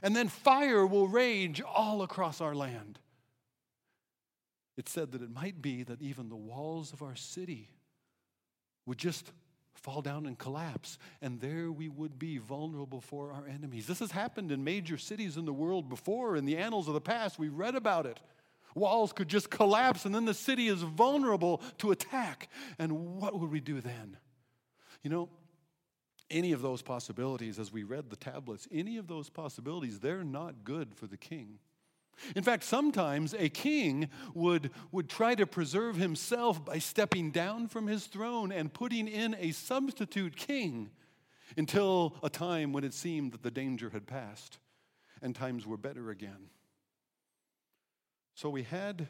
And 0.02 0.16
then 0.16 0.28
fire 0.28 0.86
will 0.86 1.08
rage 1.08 1.62
all 1.62 2.02
across 2.02 2.42
our 2.42 2.56
land. 2.56 3.00
it 4.80 4.88
said 4.88 5.12
that 5.12 5.22
it 5.22 5.30
might 5.30 5.62
be 5.62 5.84
that 5.84 6.02
even 6.02 6.30
the 6.30 6.38
walls 6.38 6.94
of 6.94 7.02
our 7.02 7.16
city 7.16 7.70
would 8.86 8.98
just 8.98 9.30
fall 9.74 10.02
down 10.02 10.26
and 10.26 10.38
collapse, 10.38 10.98
and 11.22 11.42
there 11.42 11.70
we 11.70 11.90
would 11.90 12.18
be 12.18 12.38
vulnerable 12.38 13.02
for 13.02 13.34
our 13.34 13.46
enemies. 13.46 13.88
This 13.88 14.00
has 14.00 14.12
happened 14.12 14.54
in 14.54 14.64
major 14.64 14.98
cities 14.98 15.36
in 15.36 15.44
the 15.44 15.52
world 15.52 15.90
before. 15.90 16.38
In 16.38 16.46
the 16.46 16.56
annals 16.56 16.88
of 16.88 16.94
the 16.94 17.02
past, 17.02 17.38
we 17.38 17.50
read 17.50 17.76
about 17.76 18.06
it. 18.06 18.22
Walls 18.74 19.12
could 19.12 19.28
just 19.28 19.50
collapse, 19.50 20.06
and 20.06 20.16
then 20.16 20.24
the 20.24 20.34
city 20.34 20.70
is 20.70 20.82
vulnerable 20.82 21.62
to 21.80 21.92
attack. 21.92 22.48
And 22.78 23.18
what 23.18 23.38
would 23.38 23.52
we 23.52 23.60
do 23.60 23.82
then? 23.82 24.16
You 25.04 25.10
know, 25.10 25.30
any 26.30 26.52
of 26.52 26.62
those 26.62 26.82
possibilities, 26.82 27.60
as 27.60 27.72
we 27.72 27.84
read 27.84 28.10
the 28.10 28.16
tablets, 28.16 28.68
any 28.72 28.98
of 28.98 29.08
those 29.08 29.30
possibilities, 29.30 30.00
they're 30.00 30.24
not 30.24 30.64
good 30.64 30.94
for 30.94 31.08
the 31.08 31.18
king. 31.18 31.60
In 32.36 32.44
fact, 32.44 32.64
sometimes 32.64 33.34
a 33.34 33.50
king 33.50 34.10
would, 34.34 34.72
would 34.92 35.10
try 35.10 35.36
to 35.36 35.48
preserve 35.48 35.96
himself 35.96 36.64
by 36.64 36.80
stepping 36.80 37.32
down 37.32 37.68
from 37.68 37.88
his 37.88 38.06
throne 38.06 38.52
and 38.52 38.74
putting 38.74 39.08
in 39.08 39.36
a 39.40 39.52
substitute 39.52 40.36
king 40.36 40.90
until 41.58 42.16
a 42.22 42.30
time 42.30 42.74
when 42.74 42.84
it 42.84 42.94
seemed 42.94 43.32
that 43.32 43.44
the 43.44 43.52
danger 43.52 43.90
had 43.90 44.06
passed 44.06 44.60
and 45.22 45.36
times 45.36 45.66
were 45.66 45.78
better 45.78 46.10
again. 46.10 46.50
So 48.36 48.50
we 48.50 48.64
had 48.64 49.08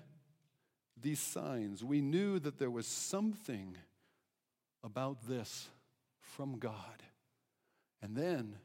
these 1.00 1.20
signs. 1.20 1.84
We 1.84 2.02
knew 2.02 2.40
that 2.40 2.58
there 2.60 2.72
was 2.72 2.88
something 2.88 3.78
about 4.84 5.28
this 5.28 5.68
from 6.20 6.58
God. 6.58 7.04
And 8.02 8.16
then 8.16 8.56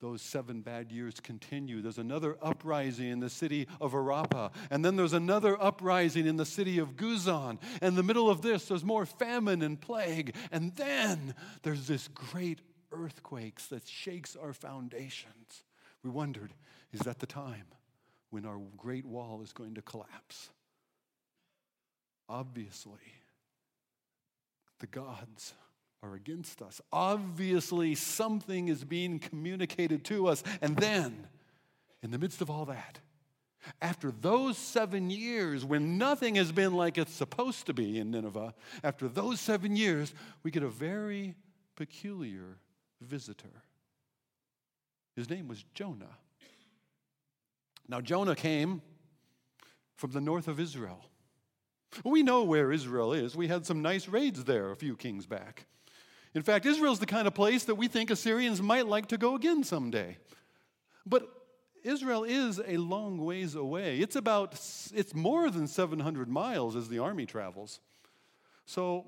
those 0.00 0.22
seven 0.22 0.62
bad 0.62 0.90
years 0.90 1.20
continue. 1.20 1.82
There's 1.82 1.98
another 1.98 2.36
uprising 2.40 3.08
in 3.08 3.20
the 3.20 3.28
city 3.28 3.68
of 3.80 3.92
Arapa, 3.92 4.50
and 4.70 4.82
then 4.84 4.96
there's 4.96 5.12
another 5.12 5.62
uprising 5.62 6.26
in 6.26 6.36
the 6.36 6.46
city 6.46 6.78
of 6.78 6.96
Guzan. 6.96 7.58
And 7.80 7.88
in 7.88 7.94
the 7.96 8.02
middle 8.02 8.30
of 8.30 8.40
this, 8.40 8.66
there's 8.66 8.84
more 8.84 9.04
famine 9.04 9.60
and 9.62 9.78
plague. 9.78 10.34
And 10.50 10.74
then 10.76 11.34
there's 11.62 11.86
this 11.86 12.08
great 12.08 12.60
earthquakes 12.92 13.66
that 13.66 13.86
shakes 13.86 14.36
our 14.36 14.52
foundations. 14.52 15.64
We 16.02 16.10
wondered, 16.10 16.54
is 16.92 17.00
that 17.00 17.18
the 17.18 17.26
time 17.26 17.66
when 18.30 18.46
our 18.46 18.58
great 18.78 19.04
wall 19.04 19.42
is 19.42 19.52
going 19.52 19.74
to 19.74 19.82
collapse? 19.82 20.48
Obviously, 22.28 22.94
the 24.78 24.86
gods 24.86 25.52
are 26.02 26.14
against 26.14 26.62
us. 26.62 26.80
Obviously, 26.92 27.94
something 27.94 28.68
is 28.68 28.84
being 28.84 29.18
communicated 29.18 30.04
to 30.04 30.28
us. 30.28 30.42
And 30.60 30.76
then, 30.76 31.26
in 32.02 32.10
the 32.10 32.18
midst 32.18 32.40
of 32.40 32.50
all 32.50 32.64
that, 32.66 33.00
after 33.82 34.10
those 34.10 34.56
seven 34.56 35.10
years, 35.10 35.64
when 35.64 35.98
nothing 35.98 36.36
has 36.36 36.50
been 36.50 36.72
like 36.74 36.96
it's 36.96 37.12
supposed 37.12 37.66
to 37.66 37.74
be 37.74 37.98
in 37.98 38.10
Nineveh, 38.10 38.54
after 38.82 39.08
those 39.08 39.40
seven 39.40 39.76
years, 39.76 40.14
we 40.42 40.50
get 40.50 40.62
a 40.62 40.68
very 40.68 41.34
peculiar 41.76 42.56
visitor. 43.02 43.62
His 45.16 45.28
name 45.28 45.48
was 45.48 45.64
Jonah. 45.74 46.16
Now, 47.88 48.00
Jonah 48.00 48.36
came 48.36 48.80
from 49.96 50.12
the 50.12 50.20
north 50.20 50.48
of 50.48 50.58
Israel. 50.58 51.04
We 52.04 52.22
know 52.22 52.44
where 52.44 52.72
Israel 52.72 53.12
is. 53.12 53.36
We 53.36 53.48
had 53.48 53.66
some 53.66 53.82
nice 53.82 54.08
raids 54.08 54.44
there 54.44 54.70
a 54.70 54.76
few 54.76 54.96
kings 54.96 55.26
back. 55.26 55.66
In 56.34 56.42
fact, 56.42 56.64
Israel's 56.64 57.00
the 57.00 57.06
kind 57.06 57.26
of 57.26 57.34
place 57.34 57.64
that 57.64 57.74
we 57.74 57.88
think 57.88 58.10
Assyrians 58.10 58.62
might 58.62 58.86
like 58.86 59.06
to 59.06 59.18
go 59.18 59.34
again 59.34 59.64
someday. 59.64 60.16
But 61.04 61.28
Israel 61.82 62.24
is 62.24 62.60
a 62.66 62.76
long 62.76 63.18
ways 63.18 63.54
away. 63.54 63.98
It's 63.98 64.14
about 64.16 64.52
it's 64.94 65.14
more 65.14 65.50
than 65.50 65.66
700 65.66 66.28
miles 66.28 66.76
as 66.76 66.88
the 66.88 66.98
army 66.98 67.26
travels. 67.26 67.80
So 68.64 69.06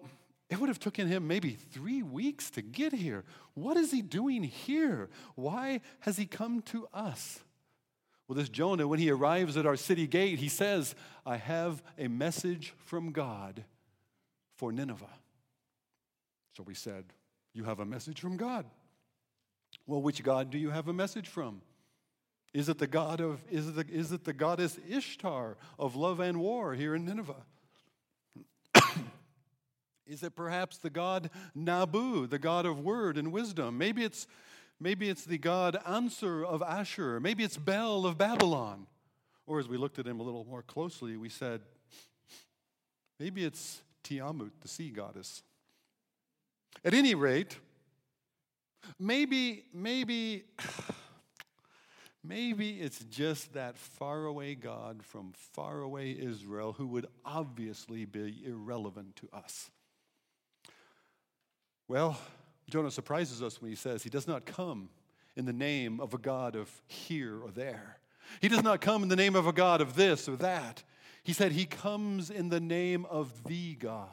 it 0.50 0.58
would 0.58 0.68
have 0.68 0.80
taken 0.80 1.06
him 1.06 1.28
maybe 1.28 1.50
3 1.50 2.02
weeks 2.02 2.50
to 2.50 2.62
get 2.62 2.92
here. 2.92 3.24
What 3.54 3.76
is 3.76 3.92
he 3.92 4.02
doing 4.02 4.42
here? 4.42 5.08
Why 5.34 5.80
has 6.00 6.16
he 6.16 6.26
come 6.26 6.62
to 6.62 6.88
us? 6.92 7.40
Well, 8.26 8.36
this 8.36 8.48
Jonah, 8.48 8.88
when 8.88 8.98
he 8.98 9.10
arrives 9.10 9.56
at 9.56 9.66
our 9.66 9.76
city 9.76 10.06
gate, 10.06 10.38
he 10.38 10.48
says, 10.48 10.94
I 11.24 11.36
have 11.36 11.82
a 11.98 12.08
message 12.08 12.74
from 12.78 13.12
God 13.12 13.64
for 14.56 14.72
Nineveh. 14.72 15.06
So 16.56 16.62
we 16.62 16.75
said, 16.75 17.04
You 17.54 17.64
have 17.64 17.80
a 17.80 17.85
message 17.85 18.21
from 18.21 18.37
God. 18.37 18.66
Well, 19.87 20.02
which 20.02 20.23
God 20.23 20.50
do 20.50 20.59
you 20.59 20.71
have 20.71 20.88
a 20.88 20.92
message 20.92 21.28
from? 21.28 21.62
Is 22.52 22.68
it 22.68 22.78
the 22.78 22.87
God 22.87 23.21
of 23.21 23.40
is 23.50 23.68
it 23.68 23.76
the, 23.76 23.87
is 23.88 24.12
it 24.12 24.25
the 24.25 24.32
goddess 24.32 24.78
Ishtar 24.88 25.56
of 25.78 25.97
love 25.97 26.21
and 26.21 26.38
war 26.38 26.75
here 26.75 26.94
in 26.94 27.04
Nineveh? 27.06 27.35
is 30.06 30.23
it 30.23 30.37
perhaps 30.37 30.76
the 30.78 30.90
god 30.90 31.30
Nabu, 31.54 32.26
the 32.26 32.38
god 32.38 32.66
of 32.66 32.80
word 32.80 33.16
and 33.16 33.32
wisdom? 33.32 33.78
Maybe 33.78 34.04
it's 34.04 34.26
maybe 34.78 35.09
it's 35.09 35.25
the 35.25 35.38
god 35.38 35.78
Ansur 35.87 36.44
of 36.44 36.62
Ashur, 36.62 37.21
Maybe 37.21 37.42
it's 37.42 37.56
Bel 37.56 38.04
of 38.04 38.18
Babylon. 38.18 38.87
Or 39.47 39.59
as 39.59 39.66
we 39.66 39.76
looked 39.76 39.99
at 39.99 40.06
him 40.06 40.21
a 40.21 40.23
little 40.23 40.44
more 40.44 40.62
closely, 40.62 41.16
we 41.16 41.28
said, 41.28 41.62
maybe 43.18 43.44
it's 43.44 43.82
Tiamat, 44.04 44.52
the 44.61 44.68
sea 44.68 44.90
goddess. 44.90 45.42
At 46.84 46.94
any 46.94 47.14
rate, 47.14 47.58
maybe, 48.98 49.64
maybe, 49.72 50.44
maybe 52.24 52.80
it's 52.80 53.00
just 53.04 53.54
that 53.54 53.78
faraway 53.78 54.54
God 54.54 55.02
from 55.02 55.32
faraway 55.54 56.12
Israel 56.12 56.72
who 56.72 56.86
would 56.88 57.06
obviously 57.24 58.04
be 58.04 58.42
irrelevant 58.44 59.16
to 59.16 59.28
us. 59.32 59.70
Well, 61.88 62.18
Jonah 62.70 62.90
surprises 62.90 63.42
us 63.42 63.60
when 63.60 63.70
he 63.70 63.76
says 63.76 64.02
he 64.02 64.10
does 64.10 64.26
not 64.26 64.46
come 64.46 64.88
in 65.36 65.44
the 65.44 65.52
name 65.52 66.00
of 66.00 66.14
a 66.14 66.18
God 66.18 66.56
of 66.56 66.70
here 66.86 67.38
or 67.40 67.50
there. 67.50 67.98
He 68.40 68.48
does 68.48 68.62
not 68.62 68.80
come 68.80 69.02
in 69.02 69.08
the 69.08 69.16
name 69.16 69.36
of 69.36 69.46
a 69.46 69.52
God 69.52 69.80
of 69.80 69.94
this 69.94 70.28
or 70.28 70.36
that. 70.36 70.82
He 71.22 71.32
said 71.32 71.52
he 71.52 71.66
comes 71.66 72.30
in 72.30 72.48
the 72.48 72.60
name 72.60 73.04
of 73.06 73.44
the 73.44 73.74
God. 73.74 74.08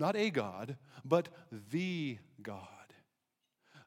Not 0.00 0.16
a 0.16 0.30
God, 0.30 0.78
but 1.04 1.28
the 1.70 2.18
God. 2.42 2.66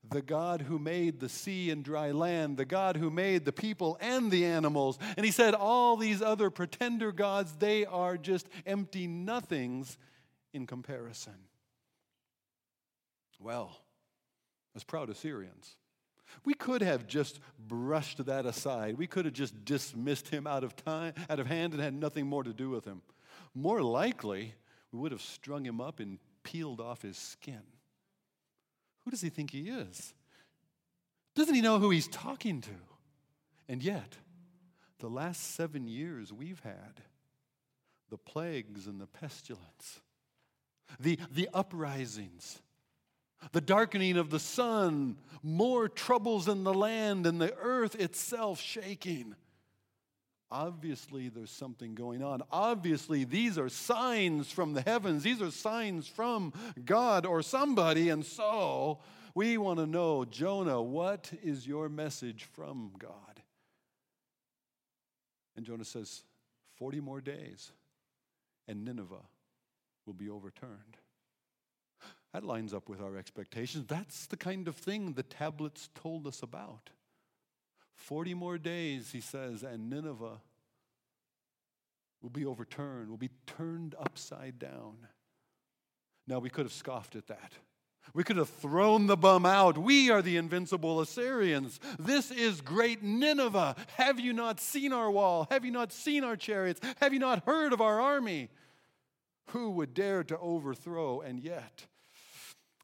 The 0.07 0.21
God 0.21 0.61
who 0.61 0.77
made 0.77 1.19
the 1.19 1.27
sea 1.27 1.71
and 1.71 1.83
dry 1.83 2.11
land, 2.11 2.57
the 2.57 2.65
God 2.65 2.97
who 2.97 3.09
made 3.09 3.45
the 3.45 3.51
people 3.51 3.97
and 3.99 4.29
the 4.29 4.45
animals. 4.45 4.99
And 5.17 5.25
he 5.25 5.31
said, 5.31 5.55
All 5.55 5.97
these 5.97 6.21
other 6.21 6.51
pretender 6.51 7.11
gods, 7.11 7.55
they 7.57 7.85
are 7.85 8.15
just 8.15 8.47
empty 8.65 9.07
nothings 9.07 9.97
in 10.53 10.67
comparison. 10.67 11.33
Well, 13.39 13.75
as 14.75 14.83
proud 14.83 15.09
Assyrians, 15.09 15.77
we 16.45 16.53
could 16.53 16.83
have 16.83 17.07
just 17.07 17.39
brushed 17.57 18.23
that 18.25 18.45
aside. 18.45 18.97
We 18.97 19.07
could 19.07 19.25
have 19.25 19.33
just 19.33 19.65
dismissed 19.65 20.27
him 20.27 20.45
out 20.45 20.63
of 20.63 20.75
time, 20.75 21.13
out 21.27 21.39
of 21.39 21.47
hand, 21.47 21.73
and 21.73 21.81
had 21.81 21.93
nothing 21.95 22.27
more 22.27 22.43
to 22.43 22.53
do 22.53 22.69
with 22.69 22.85
him. 22.85 23.01
More 23.55 23.81
likely, 23.81 24.53
we 24.93 24.99
would 24.99 25.11
have 25.11 25.21
strung 25.21 25.65
him 25.65 25.81
up 25.81 25.99
and 25.99 26.19
peeled 26.43 26.79
off 26.79 27.01
his 27.01 27.17
skin. 27.17 27.63
Who 29.03 29.11
does 29.11 29.21
he 29.21 29.29
think 29.29 29.51
he 29.51 29.69
is? 29.69 30.13
Doesn't 31.35 31.55
he 31.55 31.61
know 31.61 31.79
who 31.79 31.89
he's 31.89 32.07
talking 32.07 32.61
to? 32.61 32.75
And 33.67 33.81
yet, 33.81 34.17
the 34.99 35.09
last 35.09 35.55
seven 35.55 35.87
years 35.87 36.31
we've 36.31 36.59
had, 36.59 37.01
the 38.09 38.17
plagues 38.17 38.85
and 38.85 39.01
the 39.01 39.07
pestilence, 39.07 39.99
the, 40.99 41.17
the 41.31 41.49
uprisings, 41.53 42.61
the 43.51 43.61
darkening 43.61 44.15
of 44.15 44.29
the 44.29 44.39
sun, 44.39 45.17
more 45.41 45.89
troubles 45.89 46.47
in 46.47 46.63
the 46.63 46.73
land, 46.73 47.25
and 47.25 47.41
the 47.41 47.55
earth 47.55 47.95
itself 47.95 48.61
shaking. 48.61 49.35
Obviously, 50.51 51.29
there's 51.29 51.51
something 51.51 51.95
going 51.95 52.21
on. 52.21 52.43
Obviously, 52.51 53.23
these 53.23 53.57
are 53.57 53.69
signs 53.69 54.51
from 54.51 54.73
the 54.73 54.81
heavens. 54.81 55.23
These 55.23 55.41
are 55.41 55.49
signs 55.49 56.07
from 56.07 56.53
God 56.85 57.25
or 57.25 57.41
somebody. 57.41 58.09
And 58.09 58.23
so, 58.23 58.99
we 59.33 59.57
want 59.57 59.79
to 59.79 59.87
know, 59.87 60.25
Jonah, 60.25 60.81
what 60.81 61.31
is 61.41 61.65
your 61.65 61.89
message 61.89 62.43
from 62.53 62.91
God? 62.99 63.41
And 65.55 65.65
Jonah 65.65 65.85
says, 65.85 66.23
40 66.77 66.99
more 66.99 67.21
days, 67.21 67.71
and 68.67 68.85
Nineveh 68.85 69.15
will 70.05 70.13
be 70.13 70.29
overturned. 70.29 70.97
That 72.33 72.43
lines 72.43 72.73
up 72.73 72.89
with 72.89 72.99
our 72.99 73.15
expectations. 73.15 73.85
That's 73.87 74.25
the 74.25 74.37
kind 74.37 74.67
of 74.67 74.75
thing 74.75 75.13
the 75.13 75.23
tablets 75.23 75.89
told 75.93 76.25
us 76.25 76.41
about. 76.41 76.89
40 77.95 78.33
more 78.33 78.57
days, 78.57 79.11
he 79.11 79.21
says, 79.21 79.63
and 79.63 79.89
Nineveh 79.89 80.41
will 82.21 82.29
be 82.29 82.45
overturned, 82.45 83.09
will 83.09 83.17
be 83.17 83.31
turned 83.45 83.95
upside 83.99 84.59
down. 84.59 84.95
Now, 86.27 86.39
we 86.39 86.49
could 86.49 86.65
have 86.65 86.73
scoffed 86.73 87.15
at 87.15 87.27
that. 87.27 87.53
We 88.13 88.23
could 88.23 88.37
have 88.37 88.49
thrown 88.49 89.07
the 89.07 89.17
bum 89.17 89.45
out. 89.45 89.77
We 89.77 90.09
are 90.09 90.21
the 90.21 90.37
invincible 90.37 90.99
Assyrians. 90.99 91.79
This 91.97 92.31
is 92.31 92.61
great 92.61 93.01
Nineveh. 93.01 93.75
Have 93.95 94.19
you 94.19 94.33
not 94.33 94.59
seen 94.59 94.91
our 94.91 95.09
wall? 95.09 95.47
Have 95.49 95.65
you 95.65 95.71
not 95.71 95.91
seen 95.91 96.23
our 96.23 96.35
chariots? 96.35 96.81
Have 96.99 97.13
you 97.13 97.19
not 97.19 97.45
heard 97.45 97.73
of 97.73 97.81
our 97.81 98.01
army? 98.01 98.49
Who 99.47 99.71
would 99.71 99.93
dare 99.93 100.23
to 100.25 100.37
overthrow? 100.37 101.21
And 101.21 101.39
yet, 101.39 101.85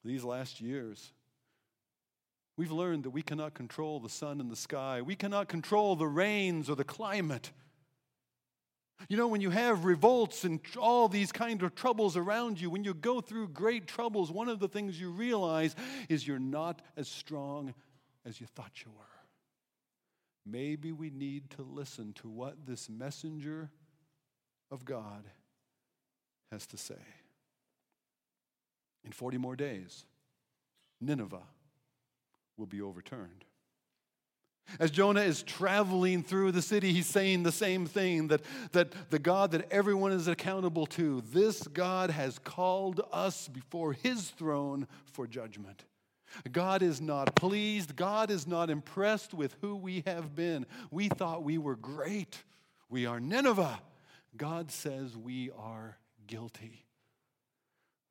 these 0.03 0.23
last 0.23 0.61
years, 0.61 1.11
we've 2.59 2.73
learned 2.73 3.03
that 3.03 3.11
we 3.11 3.21
cannot 3.21 3.53
control 3.53 4.01
the 4.01 4.09
sun 4.09 4.41
and 4.41 4.51
the 4.51 4.55
sky. 4.55 5.01
We 5.01 5.15
cannot 5.15 5.47
control 5.47 5.95
the 5.95 6.05
rains 6.05 6.69
or 6.69 6.75
the 6.75 6.83
climate. 6.83 7.51
You 9.07 9.15
know, 9.15 9.29
when 9.29 9.39
you 9.39 9.49
have 9.49 9.85
revolts 9.85 10.43
and 10.43 10.59
all 10.77 11.07
these 11.07 11.31
kind 11.31 11.63
of 11.63 11.73
troubles 11.73 12.17
around 12.17 12.59
you, 12.59 12.69
when 12.69 12.83
you 12.83 12.93
go 12.93 13.21
through 13.21 13.47
great 13.47 13.87
troubles, 13.87 14.29
one 14.29 14.49
of 14.49 14.59
the 14.59 14.67
things 14.67 14.99
you 14.99 15.09
realize 15.09 15.73
is 16.09 16.27
you're 16.27 16.37
not 16.37 16.81
as 16.97 17.07
strong 17.07 17.73
as 18.25 18.41
you 18.41 18.47
thought 18.47 18.83
you 18.83 18.91
were. 18.91 19.05
Maybe 20.45 20.91
we 20.91 21.11
need 21.11 21.51
to 21.51 21.61
listen 21.61 22.11
to 22.15 22.27
what 22.27 22.65
this 22.67 22.89
messenger 22.89 23.69
of 24.69 24.83
God 24.83 25.23
has 26.51 26.67
to 26.67 26.77
say. 26.77 27.05
In 29.05 29.13
40 29.13 29.37
more 29.37 29.55
days, 29.55 30.03
Nineveh 30.99 31.43
will 32.59 32.67
be 32.67 32.81
overturned. 32.81 33.45
As 34.79 34.91
Jonah 34.91 35.21
is 35.21 35.41
traveling 35.41 36.21
through 36.21 36.51
the 36.51 36.61
city, 36.61 36.93
he's 36.93 37.07
saying 37.07 37.41
the 37.41 37.51
same 37.51 37.87
thing 37.87 38.27
that, 38.27 38.41
that 38.73 38.91
the 39.09 39.17
God 39.17 39.51
that 39.51 39.71
everyone 39.71 40.11
is 40.11 40.27
accountable 40.27 40.85
to, 40.87 41.21
this 41.31 41.67
God 41.67 42.11
has 42.11 42.37
called 42.37 43.01
us 43.11 43.47
before 43.47 43.93
his 43.93 44.29
throne 44.29 44.87
for 45.11 45.25
judgment. 45.25 45.85
God 46.51 46.83
is 46.83 47.01
not 47.01 47.35
pleased. 47.35 47.95
God 47.95 48.29
is 48.29 48.45
not 48.45 48.69
impressed 48.69 49.33
with 49.33 49.55
who 49.61 49.75
we 49.75 50.03
have 50.05 50.35
been. 50.35 50.67
We 50.91 51.09
thought 51.09 51.43
we 51.43 51.57
were 51.57 51.75
great. 51.75 52.43
We 52.89 53.07
are 53.07 53.19
Nineveh. 53.19 53.79
God 54.37 54.69
says 54.69 55.17
we 55.17 55.49
are 55.57 55.97
guilty. 56.27 56.85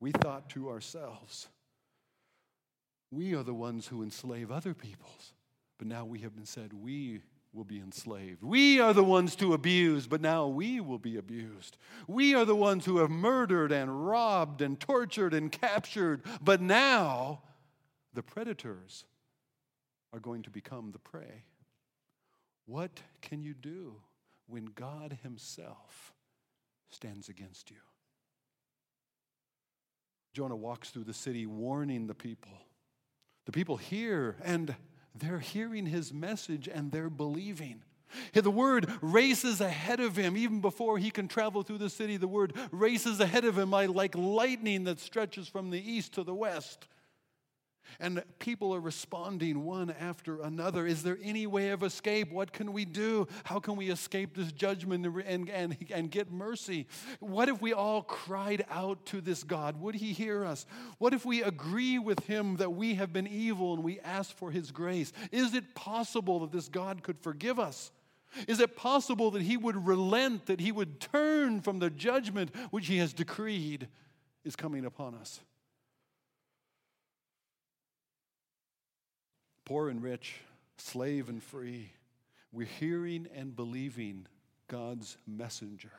We 0.01 0.11
thought 0.11 0.49
to 0.49 0.69
ourselves, 0.69 1.47
we 3.11 3.33
are 3.35 3.43
the 3.43 3.53
ones 3.53 3.87
who 3.87 4.03
enslave 4.03 4.51
other 4.51 4.73
peoples. 4.73 5.33
But 5.77 5.87
now 5.87 6.05
we 6.05 6.19
have 6.19 6.35
been 6.35 6.45
said 6.45 6.73
we 6.73 7.21
will 7.53 7.63
be 7.63 7.79
enslaved. 7.79 8.43
We 8.43 8.79
are 8.79 8.93
the 8.93 9.03
ones 9.03 9.35
to 9.37 9.53
abuse, 9.53 10.05
but 10.05 10.21
now 10.21 10.47
we 10.47 10.79
will 10.79 10.99
be 10.99 11.17
abused. 11.17 11.77
We 12.07 12.35
are 12.35 12.45
the 12.45 12.55
ones 12.55 12.85
who 12.85 12.97
have 12.97 13.09
murdered 13.09 13.71
and 13.71 14.07
robbed 14.07 14.61
and 14.61 14.79
tortured 14.79 15.33
and 15.33 15.51
captured, 15.51 16.21
but 16.41 16.61
now 16.61 17.41
the 18.13 18.21
predators 18.21 19.05
are 20.13 20.19
going 20.19 20.43
to 20.43 20.49
become 20.49 20.91
the 20.91 20.99
prey. 20.99 21.43
What 22.65 23.01
can 23.21 23.41
you 23.41 23.55
do 23.55 23.95
when 24.47 24.65
God 24.75 25.17
Himself 25.23 26.13
stands 26.91 27.29
against 27.29 27.71
you? 27.71 27.77
Jonah 30.33 30.55
walks 30.55 30.91
through 30.91 31.05
the 31.05 31.13
city 31.13 31.47
warning 31.47 32.05
the 32.05 32.13
people. 32.13 32.51
The 33.49 33.53
people 33.53 33.77
hear 33.77 34.35
and 34.43 34.75
they're 35.15 35.39
hearing 35.39 35.87
his 35.87 36.13
message 36.13 36.67
and 36.67 36.91
they're 36.91 37.09
believing. 37.09 37.81
The 38.31 38.51
word 38.51 38.87
races 39.01 39.59
ahead 39.59 39.99
of 39.99 40.15
him. 40.15 40.37
Even 40.37 40.61
before 40.61 40.99
he 40.99 41.09
can 41.09 41.27
travel 41.27 41.63
through 41.63 41.79
the 41.79 41.89
city, 41.89 42.17
the 42.17 42.27
word 42.27 42.53
races 42.69 43.19
ahead 43.19 43.45
of 43.45 43.57
him 43.57 43.71
like 43.71 44.13
lightning 44.13 44.83
that 44.83 44.99
stretches 44.99 45.47
from 45.47 45.71
the 45.71 45.79
east 45.79 46.13
to 46.13 46.23
the 46.23 46.35
west. 46.35 46.87
And 47.99 48.23
people 48.39 48.73
are 48.73 48.79
responding 48.79 49.65
one 49.65 49.89
after 49.91 50.41
another. 50.41 50.85
Is 50.85 51.03
there 51.03 51.17
any 51.23 51.47
way 51.47 51.69
of 51.69 51.83
escape? 51.83 52.31
What 52.31 52.53
can 52.53 52.73
we 52.73 52.85
do? 52.85 53.27
How 53.43 53.59
can 53.59 53.75
we 53.75 53.89
escape 53.89 54.35
this 54.35 54.51
judgment 54.51 55.05
and, 55.05 55.49
and, 55.49 55.77
and 55.89 56.11
get 56.11 56.31
mercy? 56.31 56.87
What 57.19 57.49
if 57.49 57.61
we 57.61 57.73
all 57.73 58.01
cried 58.03 58.65
out 58.69 59.05
to 59.07 59.21
this 59.21 59.43
God? 59.43 59.79
Would 59.81 59.95
he 59.95 60.13
hear 60.13 60.45
us? 60.45 60.65
What 60.97 61.13
if 61.13 61.25
we 61.25 61.43
agree 61.43 61.99
with 61.99 62.19
him 62.25 62.57
that 62.57 62.71
we 62.71 62.95
have 62.95 63.11
been 63.13 63.27
evil 63.27 63.73
and 63.73 63.83
we 63.83 63.99
ask 64.01 64.35
for 64.35 64.51
his 64.51 64.71
grace? 64.71 65.11
Is 65.31 65.53
it 65.53 65.75
possible 65.75 66.39
that 66.39 66.51
this 66.51 66.69
God 66.69 67.03
could 67.03 67.19
forgive 67.19 67.59
us? 67.59 67.91
Is 68.47 68.59
it 68.59 68.75
possible 68.75 69.31
that 69.31 69.41
he 69.41 69.57
would 69.57 69.87
relent, 69.87 70.45
that 70.45 70.59
he 70.59 70.71
would 70.71 70.99
turn 70.99 71.61
from 71.61 71.79
the 71.79 71.89
judgment 71.89 72.55
which 72.69 72.87
he 72.87 72.97
has 72.97 73.13
decreed 73.13 73.87
is 74.43 74.55
coming 74.55 74.85
upon 74.85 75.15
us? 75.15 75.41
Poor 79.69 79.89
and 79.89 80.01
rich, 80.01 80.33
slave 80.79 81.29
and 81.29 81.43
free. 81.43 81.91
We're 82.51 82.65
hearing 82.65 83.27
and 83.35 83.55
believing 83.55 84.25
God's 84.67 85.15
messenger. 85.27 85.91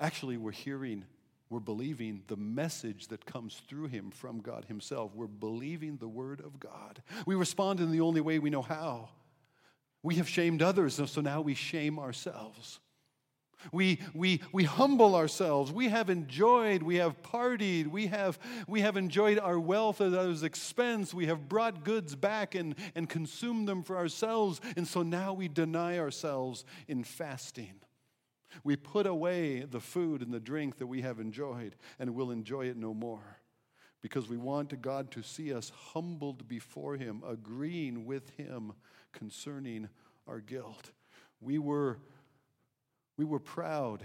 Actually, 0.00 0.38
we're 0.38 0.50
hearing, 0.50 1.04
we're 1.50 1.60
believing 1.60 2.22
the 2.28 2.38
message 2.38 3.08
that 3.08 3.26
comes 3.26 3.60
through 3.68 3.88
him 3.88 4.10
from 4.10 4.40
God 4.40 4.64
himself. 4.64 5.14
We're 5.14 5.26
believing 5.26 5.98
the 5.98 6.08
word 6.08 6.40
of 6.40 6.58
God. 6.58 7.02
We 7.26 7.34
respond 7.34 7.80
in 7.80 7.90
the 7.90 8.00
only 8.00 8.22
way 8.22 8.38
we 8.38 8.48
know 8.48 8.62
how. 8.62 9.10
We 10.02 10.14
have 10.14 10.26
shamed 10.26 10.62
others, 10.62 10.98
so 11.04 11.20
now 11.20 11.42
we 11.42 11.52
shame 11.52 11.98
ourselves. 11.98 12.80
We, 13.72 14.00
we, 14.14 14.40
we 14.52 14.64
humble 14.64 15.14
ourselves. 15.14 15.72
We 15.72 15.88
have 15.88 16.10
enjoyed, 16.10 16.82
we 16.82 16.96
have 16.96 17.22
partied, 17.22 17.88
we 17.88 18.06
have, 18.08 18.38
we 18.66 18.80
have 18.80 18.96
enjoyed 18.96 19.38
our 19.38 19.58
wealth 19.58 20.00
at 20.00 20.14
others' 20.14 20.42
expense. 20.42 21.12
We 21.12 21.26
have 21.26 21.48
brought 21.48 21.84
goods 21.84 22.14
back 22.14 22.54
and, 22.54 22.74
and 22.94 23.08
consumed 23.08 23.68
them 23.68 23.82
for 23.82 23.96
ourselves. 23.96 24.60
And 24.76 24.86
so 24.86 25.02
now 25.02 25.32
we 25.32 25.48
deny 25.48 25.98
ourselves 25.98 26.64
in 26.88 27.04
fasting. 27.04 27.74
We 28.64 28.76
put 28.76 29.06
away 29.06 29.60
the 29.60 29.80
food 29.80 30.22
and 30.22 30.32
the 30.32 30.40
drink 30.40 30.78
that 30.78 30.86
we 30.86 31.02
have 31.02 31.20
enjoyed 31.20 31.76
and 31.98 32.14
will 32.14 32.30
enjoy 32.30 32.66
it 32.66 32.76
no 32.76 32.94
more 32.94 33.38
because 34.02 34.28
we 34.28 34.36
want 34.36 34.80
God 34.80 35.10
to 35.12 35.22
see 35.22 35.52
us 35.52 35.70
humbled 35.92 36.48
before 36.48 36.96
Him, 36.96 37.22
agreeing 37.26 38.06
with 38.06 38.30
Him 38.30 38.72
concerning 39.12 39.88
our 40.26 40.40
guilt. 40.40 40.90
We 41.40 41.58
were 41.58 41.98
we 43.20 43.26
were 43.26 43.38
proud. 43.38 44.02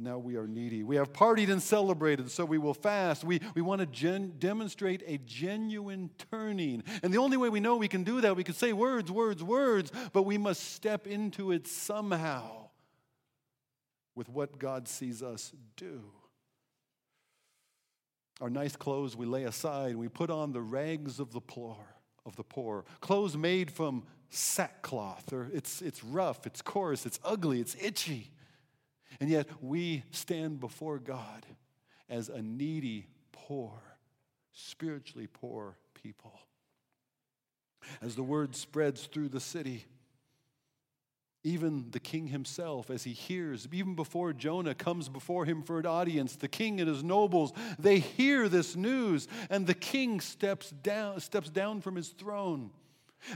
Now 0.00 0.18
we 0.18 0.34
are 0.34 0.48
needy. 0.48 0.82
We 0.82 0.96
have 0.96 1.12
partied 1.12 1.48
and 1.48 1.62
celebrated, 1.62 2.28
so 2.28 2.44
we 2.44 2.58
will 2.58 2.74
fast. 2.74 3.22
We, 3.22 3.40
we 3.54 3.62
want 3.62 3.82
to 3.82 3.86
gen- 3.86 4.32
demonstrate 4.40 5.04
a 5.06 5.18
genuine 5.18 6.10
turning. 6.32 6.82
And 7.04 7.14
the 7.14 7.18
only 7.18 7.36
way 7.36 7.50
we 7.50 7.60
know 7.60 7.76
we 7.76 7.86
can 7.86 8.02
do 8.02 8.20
that, 8.22 8.34
we 8.34 8.42
can 8.42 8.56
say 8.56 8.72
words, 8.72 9.12
words, 9.12 9.44
words, 9.44 9.92
but 10.12 10.24
we 10.24 10.38
must 10.38 10.72
step 10.72 11.06
into 11.06 11.52
it 11.52 11.68
somehow 11.68 12.66
with 14.16 14.28
what 14.28 14.58
God 14.58 14.88
sees 14.88 15.22
us 15.22 15.52
do. 15.76 16.02
Our 18.40 18.50
nice 18.50 18.74
clothes 18.74 19.16
we 19.16 19.24
lay 19.24 19.44
aside, 19.44 19.94
we 19.94 20.08
put 20.08 20.30
on 20.30 20.52
the 20.52 20.62
rags 20.62 21.20
of 21.20 21.32
the 21.32 21.40
poor, 21.40 21.76
of 22.26 22.34
the 22.34 22.42
poor. 22.42 22.86
Clothes 23.00 23.36
made 23.36 23.70
from 23.70 24.02
sackcloth, 24.30 25.32
or 25.32 25.48
it's, 25.52 25.82
it's 25.82 26.02
rough, 26.04 26.46
it's 26.46 26.62
coarse, 26.62 27.06
it's 27.06 27.20
ugly, 27.24 27.60
it's 27.60 27.76
itchy. 27.80 28.30
And 29.20 29.30
yet 29.30 29.46
we 29.62 30.02
stand 30.10 30.60
before 30.60 30.98
God 30.98 31.46
as 32.08 32.28
a 32.28 32.42
needy, 32.42 33.06
poor, 33.32 33.72
spiritually 34.52 35.26
poor 35.26 35.76
people. 35.94 36.38
As 38.02 38.16
the 38.16 38.22
word 38.22 38.56
spreads 38.56 39.06
through 39.06 39.28
the 39.28 39.40
city, 39.40 39.84
even 41.44 41.86
the 41.92 42.00
king 42.00 42.26
himself, 42.26 42.90
as 42.90 43.04
he 43.04 43.12
hears, 43.12 43.68
even 43.70 43.94
before 43.94 44.32
Jonah 44.32 44.74
comes 44.74 45.08
before 45.08 45.44
him 45.44 45.62
for 45.62 45.78
an 45.78 45.86
audience, 45.86 46.34
the 46.34 46.48
king 46.48 46.80
and 46.80 46.88
his 46.88 47.04
nobles, 47.04 47.52
they 47.78 48.00
hear 48.00 48.48
this 48.48 48.74
news, 48.74 49.28
and 49.48 49.66
the 49.66 49.74
king 49.74 50.20
steps 50.20 50.70
down, 50.70 51.20
steps 51.20 51.48
down 51.48 51.80
from 51.80 51.94
his 51.94 52.08
throne 52.08 52.72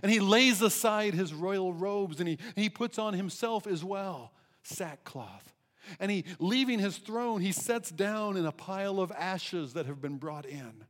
and 0.02 0.10
he 0.10 0.20
lays 0.20 0.62
aside 0.62 1.14
his 1.14 1.34
royal 1.34 1.72
robes 1.72 2.20
and 2.20 2.28
he, 2.28 2.38
he 2.56 2.68
puts 2.68 2.98
on 2.98 3.14
himself 3.14 3.66
as 3.66 3.84
well 3.84 4.32
sackcloth. 4.62 5.52
And 5.98 6.10
he, 6.10 6.24
leaving 6.38 6.78
his 6.78 6.98
throne, 6.98 7.40
he 7.40 7.52
sets 7.52 7.90
down 7.90 8.36
in 8.36 8.46
a 8.46 8.52
pile 8.52 9.00
of 9.00 9.10
ashes 9.12 9.72
that 9.72 9.86
have 9.86 10.00
been 10.00 10.18
brought 10.18 10.46
in. 10.46 10.84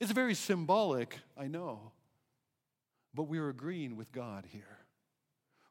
It's 0.00 0.12
very 0.12 0.34
symbolic, 0.34 1.18
I 1.36 1.48
know, 1.48 1.92
but 3.14 3.24
we're 3.24 3.48
agreeing 3.48 3.96
with 3.96 4.12
God 4.12 4.44
here. 4.50 4.78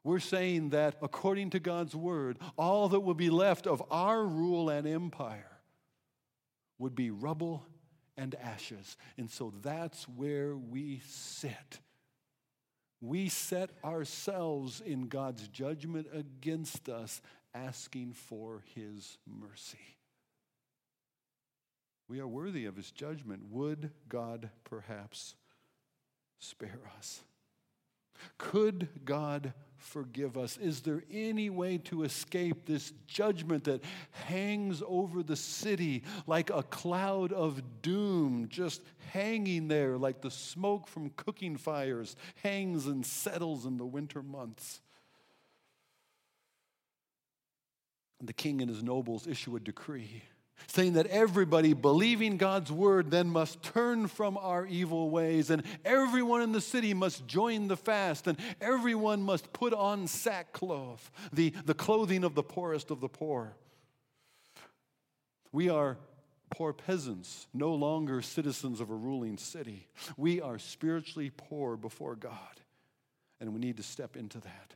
We're 0.02 0.18
saying 0.18 0.70
that 0.70 0.96
according 1.02 1.50
to 1.50 1.60
God's 1.60 1.94
word, 1.94 2.38
all 2.58 2.88
that 2.88 3.00
will 3.00 3.14
be 3.14 3.30
left 3.30 3.66
of 3.66 3.82
our 3.90 4.24
rule 4.24 4.68
and 4.68 4.86
empire 4.86 5.58
would 6.78 6.94
be 6.94 7.10
rubble 7.10 7.64
and 8.16 8.34
ashes. 8.34 8.96
And 9.16 9.30
so 9.30 9.52
that's 9.62 10.08
where 10.08 10.56
we 10.56 11.00
sit 11.06 11.80
we 13.00 13.28
set 13.28 13.70
ourselves 13.84 14.80
in 14.80 15.08
God's 15.08 15.48
judgment 15.48 16.06
against 16.12 16.88
us, 16.88 17.20
asking 17.54 18.12
for 18.12 18.62
His 18.74 19.18
mercy. 19.26 19.78
We 22.10 22.18
are 22.18 22.26
worthy 22.26 22.66
of 22.66 22.74
his 22.74 22.90
judgment. 22.90 23.44
Would 23.52 23.92
God 24.08 24.50
perhaps 24.64 25.36
spare 26.40 26.80
us? 26.98 27.20
Could 28.38 28.88
God 29.04 29.52
forgive 29.76 30.36
us? 30.36 30.56
Is 30.58 30.80
there 30.80 31.02
any 31.10 31.50
way 31.50 31.78
to 31.78 32.04
escape 32.04 32.66
this 32.66 32.92
judgment 33.06 33.64
that 33.64 33.82
hangs 34.10 34.82
over 34.86 35.22
the 35.22 35.36
city 35.36 36.02
like 36.26 36.50
a 36.50 36.62
cloud 36.62 37.32
of 37.32 37.82
doom, 37.82 38.46
just 38.48 38.82
hanging 39.12 39.68
there 39.68 39.96
like 39.96 40.20
the 40.20 40.30
smoke 40.30 40.86
from 40.86 41.10
cooking 41.10 41.56
fires 41.56 42.16
hangs 42.42 42.86
and 42.86 43.04
settles 43.04 43.66
in 43.66 43.76
the 43.76 43.86
winter 43.86 44.22
months? 44.22 44.80
The 48.22 48.34
king 48.34 48.60
and 48.60 48.68
his 48.68 48.82
nobles 48.82 49.26
issue 49.26 49.56
a 49.56 49.60
decree 49.60 50.22
saying 50.66 50.94
that 50.94 51.06
everybody 51.06 51.72
believing 51.72 52.36
God's 52.36 52.70
word 52.70 53.10
then 53.10 53.28
must 53.28 53.62
turn 53.62 54.06
from 54.06 54.38
our 54.38 54.66
evil 54.66 55.10
ways, 55.10 55.50
and 55.50 55.62
everyone 55.84 56.42
in 56.42 56.52
the 56.52 56.60
city 56.60 56.94
must 56.94 57.26
join 57.26 57.68
the 57.68 57.76
fast, 57.76 58.26
and 58.26 58.38
everyone 58.60 59.22
must 59.22 59.52
put 59.52 59.72
on 59.72 60.06
sackcloth, 60.06 61.10
the, 61.32 61.50
the 61.64 61.74
clothing 61.74 62.24
of 62.24 62.34
the 62.34 62.42
poorest 62.42 62.90
of 62.90 63.00
the 63.00 63.08
poor. 63.08 63.54
We 65.52 65.68
are 65.68 65.98
poor 66.50 66.72
peasants, 66.72 67.46
no 67.54 67.74
longer 67.74 68.22
citizens 68.22 68.80
of 68.80 68.90
a 68.90 68.94
ruling 68.94 69.38
city. 69.38 69.88
We 70.16 70.40
are 70.40 70.58
spiritually 70.58 71.30
poor 71.36 71.76
before 71.76 72.16
God, 72.16 72.60
and 73.40 73.52
we 73.52 73.60
need 73.60 73.76
to 73.76 73.82
step 73.82 74.16
into 74.16 74.38
that. 74.40 74.74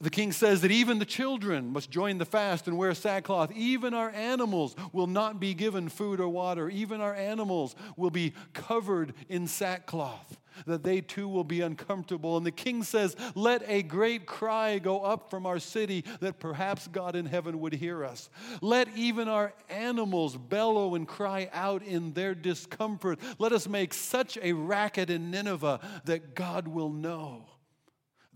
The 0.00 0.10
king 0.10 0.30
says 0.30 0.60
that 0.60 0.70
even 0.70 1.00
the 1.00 1.04
children 1.04 1.72
must 1.72 1.90
join 1.90 2.18
the 2.18 2.24
fast 2.24 2.68
and 2.68 2.78
wear 2.78 2.94
sackcloth. 2.94 3.50
Even 3.52 3.94
our 3.94 4.10
animals 4.10 4.76
will 4.92 5.08
not 5.08 5.40
be 5.40 5.54
given 5.54 5.88
food 5.88 6.20
or 6.20 6.28
water. 6.28 6.70
Even 6.70 7.00
our 7.00 7.14
animals 7.14 7.74
will 7.96 8.10
be 8.10 8.32
covered 8.52 9.12
in 9.28 9.48
sackcloth, 9.48 10.38
that 10.66 10.84
they 10.84 11.00
too 11.00 11.28
will 11.28 11.42
be 11.42 11.62
uncomfortable. 11.62 12.36
And 12.36 12.46
the 12.46 12.52
king 12.52 12.84
says, 12.84 13.16
Let 13.34 13.68
a 13.68 13.82
great 13.82 14.24
cry 14.24 14.78
go 14.78 15.00
up 15.00 15.30
from 15.30 15.46
our 15.46 15.58
city 15.58 16.04
that 16.20 16.38
perhaps 16.38 16.86
God 16.86 17.16
in 17.16 17.26
heaven 17.26 17.58
would 17.58 17.74
hear 17.74 18.04
us. 18.04 18.30
Let 18.60 18.88
even 18.96 19.26
our 19.26 19.52
animals 19.68 20.36
bellow 20.36 20.94
and 20.94 21.08
cry 21.08 21.50
out 21.52 21.82
in 21.82 22.12
their 22.12 22.36
discomfort. 22.36 23.18
Let 23.40 23.50
us 23.50 23.66
make 23.66 23.92
such 23.94 24.38
a 24.40 24.52
racket 24.52 25.10
in 25.10 25.32
Nineveh 25.32 25.80
that 26.04 26.36
God 26.36 26.68
will 26.68 26.90
know 26.90 27.46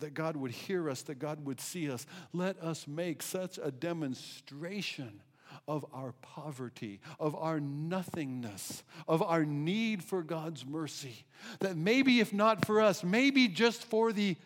that 0.02 0.14
God 0.14 0.36
would 0.36 0.50
hear 0.50 0.90
us, 0.90 1.02
that 1.02 1.18
God 1.18 1.44
would 1.46 1.60
see 1.60 1.90
us. 1.90 2.06
Let 2.32 2.60
us 2.62 2.86
make 2.86 3.22
such 3.22 3.58
a 3.62 3.70
demonstration 3.70 5.22
of 5.66 5.84
our 5.92 6.12
poverty, 6.22 7.00
of 7.18 7.34
our 7.34 7.60
nothingness, 7.60 8.82
of 9.08 9.22
our 9.22 9.44
need 9.44 10.02
for 10.02 10.22
God's 10.22 10.66
mercy. 10.66 11.24
That 11.60 11.76
maybe, 11.76 12.20
if 12.20 12.32
not 12.32 12.66
for 12.66 12.80
us, 12.80 13.02
maybe 13.02 13.48
just 13.48 13.84
for 13.84 14.12
the 14.12 14.36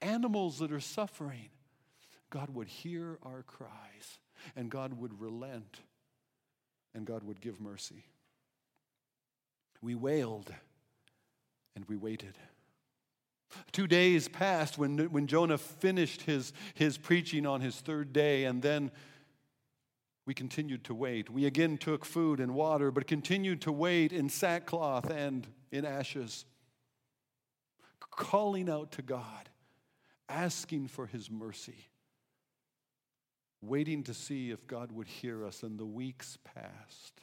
animals 0.00 0.58
that 0.58 0.72
are 0.72 0.80
suffering, 0.80 1.48
God 2.30 2.50
would 2.50 2.68
hear 2.68 3.18
our 3.22 3.42
cries 3.42 4.18
and 4.56 4.70
God 4.70 4.98
would 4.98 5.20
relent 5.20 5.80
and 6.94 7.06
God 7.06 7.24
would 7.24 7.40
give 7.40 7.60
mercy. 7.60 8.04
We 9.82 9.94
wailed 9.94 10.52
and 11.76 11.84
we 11.88 11.96
waited. 11.96 12.34
Two 13.72 13.86
days 13.86 14.28
passed 14.28 14.78
when, 14.78 14.98
when 15.10 15.26
Jonah 15.26 15.58
finished 15.58 16.22
his, 16.22 16.52
his 16.74 16.98
preaching 16.98 17.46
on 17.46 17.60
his 17.60 17.76
third 17.76 18.12
day, 18.12 18.44
and 18.44 18.62
then 18.62 18.90
we 20.26 20.34
continued 20.34 20.84
to 20.84 20.94
wait. 20.94 21.28
We 21.28 21.46
again 21.46 21.76
took 21.76 22.04
food 22.04 22.40
and 22.40 22.54
water, 22.54 22.90
but 22.90 23.06
continued 23.06 23.60
to 23.62 23.72
wait 23.72 24.12
in 24.12 24.28
sackcloth 24.28 25.10
and 25.10 25.46
in 25.70 25.84
ashes, 25.84 26.44
calling 28.10 28.70
out 28.70 28.92
to 28.92 29.02
God, 29.02 29.48
asking 30.28 30.88
for 30.88 31.06
his 31.06 31.30
mercy, 31.30 31.88
waiting 33.60 34.02
to 34.04 34.14
see 34.14 34.50
if 34.50 34.66
God 34.66 34.92
would 34.92 35.08
hear 35.08 35.44
us. 35.44 35.62
And 35.62 35.78
the 35.78 35.84
weeks 35.84 36.38
passed, 36.44 37.20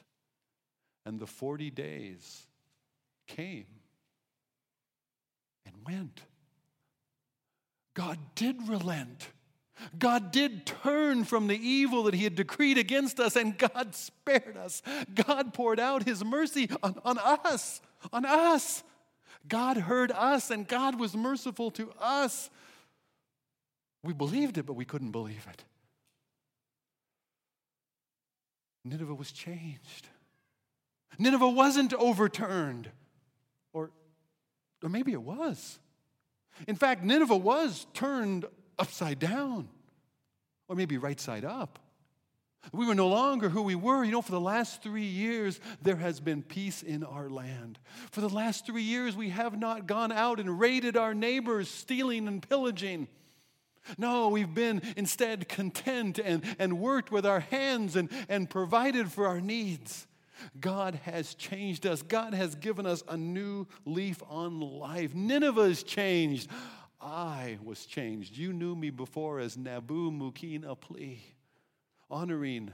and 1.04 1.18
the 1.18 1.26
40 1.26 1.70
days 1.70 2.46
came 3.26 3.66
and 5.66 5.74
went. 5.86 6.22
God 7.94 8.18
did 8.34 8.68
relent. 8.68 9.28
God 9.98 10.30
did 10.30 10.66
turn 10.66 11.24
from 11.24 11.46
the 11.46 11.56
evil 11.56 12.04
that 12.04 12.14
He 12.14 12.24
had 12.24 12.34
decreed 12.34 12.78
against 12.78 13.18
us, 13.18 13.36
and 13.36 13.56
God 13.58 13.94
spared 13.94 14.56
us. 14.56 14.82
God 15.14 15.54
poured 15.54 15.80
out 15.80 16.04
His 16.04 16.24
mercy 16.24 16.68
on, 16.82 16.96
on 17.04 17.18
us, 17.18 17.80
on 18.12 18.24
us. 18.24 18.82
God 19.48 19.76
heard 19.76 20.12
us, 20.12 20.50
and 20.50 20.68
God 20.68 20.98
was 20.98 21.16
merciful 21.16 21.70
to 21.72 21.90
us. 22.00 22.48
We 24.04 24.12
believed 24.12 24.58
it, 24.58 24.66
but 24.66 24.74
we 24.74 24.84
couldn't 24.84 25.10
believe 25.10 25.46
it. 25.50 25.64
Nineveh 28.84 29.14
was 29.14 29.30
changed. 29.30 30.08
Nineveh 31.18 31.48
wasn't 31.48 31.94
overturned. 31.94 32.90
Or 34.82 34.88
maybe 34.88 35.12
it 35.12 35.22
was. 35.22 35.78
In 36.66 36.76
fact, 36.76 37.02
Nineveh 37.02 37.36
was 37.36 37.86
turned 37.94 38.44
upside 38.78 39.18
down, 39.18 39.68
or 40.68 40.76
maybe 40.76 40.98
right 40.98 41.20
side 41.20 41.44
up. 41.44 41.78
We 42.72 42.86
were 42.86 42.94
no 42.94 43.08
longer 43.08 43.48
who 43.48 43.62
we 43.62 43.74
were. 43.74 44.04
You 44.04 44.12
know, 44.12 44.22
for 44.22 44.30
the 44.30 44.40
last 44.40 44.82
three 44.82 45.04
years, 45.04 45.58
there 45.82 45.96
has 45.96 46.20
been 46.20 46.42
peace 46.42 46.82
in 46.82 47.02
our 47.02 47.28
land. 47.28 47.78
For 48.12 48.20
the 48.20 48.28
last 48.28 48.66
three 48.66 48.82
years, 48.82 49.16
we 49.16 49.30
have 49.30 49.58
not 49.58 49.86
gone 49.86 50.12
out 50.12 50.38
and 50.38 50.60
raided 50.60 50.96
our 50.96 51.12
neighbors, 51.14 51.68
stealing 51.68 52.28
and 52.28 52.46
pillaging. 52.46 53.08
No, 53.98 54.28
we've 54.28 54.54
been 54.54 54.80
instead 54.96 55.48
content 55.48 56.20
and, 56.20 56.44
and 56.58 56.78
worked 56.78 57.10
with 57.10 57.26
our 57.26 57.40
hands 57.40 57.96
and, 57.96 58.08
and 58.28 58.48
provided 58.48 59.10
for 59.10 59.26
our 59.26 59.40
needs. 59.40 60.06
God 60.60 61.00
has 61.04 61.34
changed 61.34 61.86
us. 61.86 62.02
God 62.02 62.34
has 62.34 62.54
given 62.54 62.86
us 62.86 63.02
a 63.08 63.16
new 63.16 63.66
leaf 63.84 64.22
on 64.28 64.60
life. 64.60 65.14
Nineveh 65.14 65.62
is 65.62 65.82
changed. 65.82 66.48
I 67.00 67.58
was 67.64 67.84
changed. 67.84 68.36
You 68.36 68.52
knew 68.52 68.76
me 68.76 68.90
before 68.90 69.40
as 69.40 69.56
Nabu 69.56 70.10
Mukin 70.10 70.62
Apli, 70.62 71.18
honoring 72.10 72.72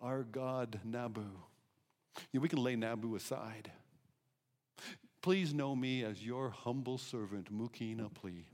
our 0.00 0.22
God 0.22 0.80
Nabu. 0.84 1.24
We 2.32 2.48
can 2.48 2.62
lay 2.62 2.76
Nabu 2.76 3.16
aside. 3.16 3.70
Please 5.22 5.54
know 5.54 5.74
me 5.74 6.04
as 6.04 6.24
your 6.24 6.50
humble 6.50 6.98
servant, 6.98 7.50
Mukin 7.50 7.98
Apli. 7.98 8.44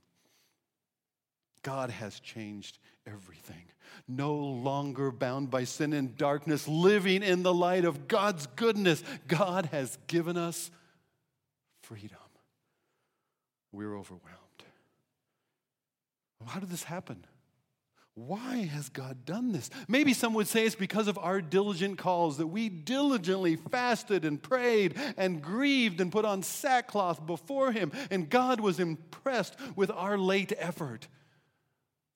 God 1.62 1.90
has 1.90 2.18
changed 2.20 2.79
everything. 3.07 3.64
No 4.09 4.35
longer 4.35 5.11
bound 5.11 5.51
by 5.51 5.64
sin 5.64 5.92
and 5.92 6.16
darkness, 6.16 6.66
living 6.66 7.23
in 7.23 7.42
the 7.42 7.55
light 7.55 7.85
of 7.85 8.09
God's 8.09 8.46
goodness. 8.57 9.03
God 9.27 9.66
has 9.66 9.99
given 10.07 10.37
us 10.37 10.70
freedom. 11.83 12.18
We're 13.73 13.96
overwhelmed. 13.96 14.37
How 16.46 16.61
did 16.61 16.70
this 16.70 16.85
happen? 16.85 17.25
Why 18.14 18.57
has 18.66 18.88
God 18.88 19.25
done 19.25 19.53
this? 19.53 19.70
Maybe 19.88 20.14
some 20.14 20.35
would 20.35 20.49
say 20.49 20.66
it's 20.66 20.75
because 20.75 21.07
of 21.07 21.18
our 21.18 21.40
diligent 21.40 21.99
calls 21.99 22.38
that 22.38 22.49
we 22.49 22.68
diligently 22.68 23.57
fasted 23.57 24.25
and 24.25 24.42
prayed 24.42 24.94
and 25.16 25.40
grieved 25.40 26.01
and 26.01 26.11
put 26.11 26.25
on 26.25 26.42
sackcloth 26.42 27.25
before 27.25 27.73
Him, 27.73 27.92
and 28.11 28.29
God 28.29 28.61
was 28.61 28.81
impressed 28.81 29.57
with 29.77 29.90
our 29.90 30.18
late 30.18 30.53
effort. 30.59 31.09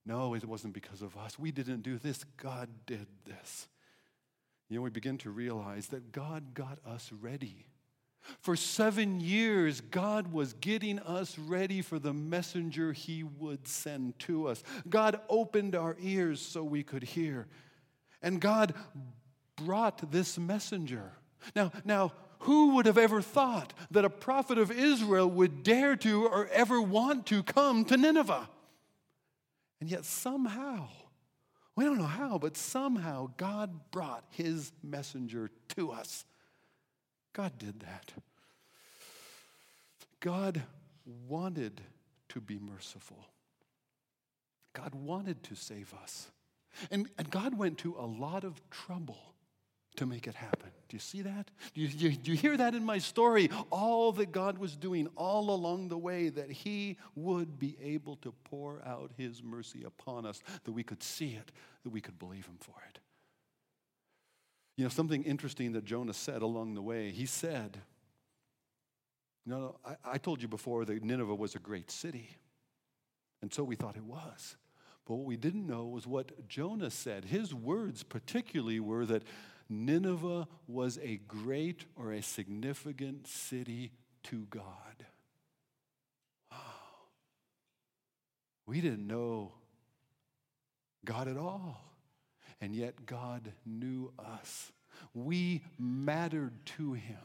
No, 0.06 0.34
it 0.34 0.44
wasn't 0.44 0.74
because 0.74 1.02
of 1.02 1.16
us. 1.16 1.38
We 1.38 1.50
didn't 1.50 1.82
do 1.82 1.98
this. 1.98 2.24
God 2.36 2.68
did 2.86 3.06
this. 3.24 3.68
You 4.68 4.76
know, 4.76 4.82
we 4.82 4.90
begin 4.90 5.18
to 5.18 5.30
realize 5.30 5.88
that 5.88 6.12
God 6.12 6.54
got 6.54 6.78
us 6.86 7.10
ready. 7.12 7.66
For 8.40 8.56
seven 8.56 9.20
years, 9.20 9.80
God 9.80 10.32
was 10.32 10.54
getting 10.54 10.98
us 10.98 11.38
ready 11.38 11.82
for 11.82 11.98
the 11.98 12.14
messenger 12.14 12.92
He 12.92 13.22
would 13.22 13.68
send 13.68 14.18
to 14.20 14.48
us. 14.48 14.62
God 14.88 15.20
opened 15.28 15.74
our 15.74 15.96
ears 16.00 16.40
so 16.40 16.64
we 16.64 16.82
could 16.82 17.02
hear. 17.02 17.46
And 18.22 18.40
God 18.40 18.74
brought 19.56 20.10
this 20.10 20.38
messenger. 20.38 21.12
Now, 21.54 21.70
now, 21.84 22.12
who 22.40 22.74
would 22.74 22.86
have 22.86 22.98
ever 22.98 23.22
thought 23.22 23.72
that 23.90 24.04
a 24.04 24.10
prophet 24.10 24.58
of 24.58 24.70
Israel 24.70 25.28
would 25.30 25.62
dare 25.62 25.96
to 25.96 26.26
or 26.26 26.48
ever 26.48 26.80
want 26.80 27.26
to 27.26 27.42
come 27.42 27.84
to 27.86 27.96
Nineveh? 27.96 28.48
And 29.80 29.90
yet, 29.90 30.04
somehow, 30.04 30.88
we 31.76 31.84
don't 31.84 31.98
know 31.98 32.04
how, 32.04 32.38
but 32.38 32.56
somehow 32.56 33.30
God 33.36 33.90
brought 33.90 34.24
his 34.30 34.72
messenger 34.82 35.50
to 35.76 35.90
us. 35.90 36.24
God 37.32 37.58
did 37.58 37.80
that. 37.80 38.12
God 40.20 40.62
wanted 41.28 41.80
to 42.30 42.40
be 42.40 42.58
merciful. 42.58 43.26
God 44.72 44.94
wanted 44.94 45.42
to 45.44 45.54
save 45.54 45.92
us. 46.02 46.30
And, 46.90 47.08
and 47.18 47.30
God 47.30 47.56
went 47.56 47.78
to 47.78 47.94
a 47.98 48.06
lot 48.06 48.44
of 48.44 48.60
trouble 48.70 49.33
to 49.96 50.06
make 50.06 50.26
it 50.26 50.34
happen. 50.34 50.70
Do 50.88 50.96
you 50.96 51.00
see 51.00 51.22
that? 51.22 51.50
Do 51.74 51.80
you, 51.80 51.88
do, 52.10 52.32
you, 52.32 52.36
hear 52.36 52.56
that 52.56 52.74
in 52.74 52.84
my 52.84 52.98
story? 52.98 53.50
All 53.70 54.12
that 54.12 54.32
God 54.32 54.58
was 54.58 54.76
doing 54.76 55.08
all 55.16 55.50
along 55.50 55.88
the 55.88 55.98
way, 55.98 56.28
that 56.30 56.50
He 56.50 56.98
would 57.14 57.58
be 57.58 57.76
able 57.82 58.16
to 58.16 58.32
pour 58.44 58.82
out 58.84 59.12
His 59.16 59.42
mercy 59.42 59.84
upon 59.84 60.26
us, 60.26 60.42
that 60.64 60.72
we 60.72 60.82
could 60.82 61.02
see 61.02 61.34
it, 61.34 61.52
that 61.84 61.90
we 61.90 62.00
could 62.00 62.18
believe 62.18 62.46
Him 62.46 62.58
for 62.60 62.74
it. 62.88 62.98
You 64.76 64.84
know, 64.84 64.90
something 64.90 65.22
interesting 65.22 65.72
that 65.72 65.84
Jonah 65.84 66.14
said 66.14 66.42
along 66.42 66.74
the 66.74 66.82
way, 66.82 67.10
he 67.10 67.26
said, 67.26 67.80
know, 69.46 69.76
I, 69.84 69.96
I 70.12 70.18
told 70.18 70.42
you 70.42 70.48
before 70.48 70.84
that 70.84 71.02
Nineveh 71.02 71.34
was 71.34 71.54
a 71.54 71.58
great 71.58 71.90
city. 71.90 72.30
And 73.42 73.52
so 73.52 73.62
we 73.62 73.76
thought 73.76 73.96
it 73.96 74.04
was. 74.04 74.56
But 75.06 75.16
what 75.16 75.26
we 75.26 75.36
didn't 75.36 75.66
know 75.66 75.84
was 75.84 76.06
what 76.06 76.48
Jonah 76.48 76.90
said. 76.90 77.26
His 77.26 77.54
words, 77.54 78.02
particularly, 78.02 78.80
were 78.80 79.04
that 79.06 79.22
Nineveh 79.68 80.46
was 80.66 80.98
a 81.02 81.16
great 81.28 81.84
or 81.96 82.12
a 82.12 82.22
significant 82.22 83.26
city 83.26 83.92
to 84.24 84.46
God. 84.50 85.06
Wow. 86.50 86.58
We 88.66 88.80
didn't 88.80 89.06
know 89.06 89.52
God 91.04 91.28
at 91.28 91.36
all. 91.36 91.80
And 92.60 92.74
yet 92.74 93.04
God 93.06 93.52
knew 93.66 94.12
us. 94.18 94.72
We 95.12 95.62
mattered 95.78 96.64
to 96.78 96.94
him. 96.94 97.18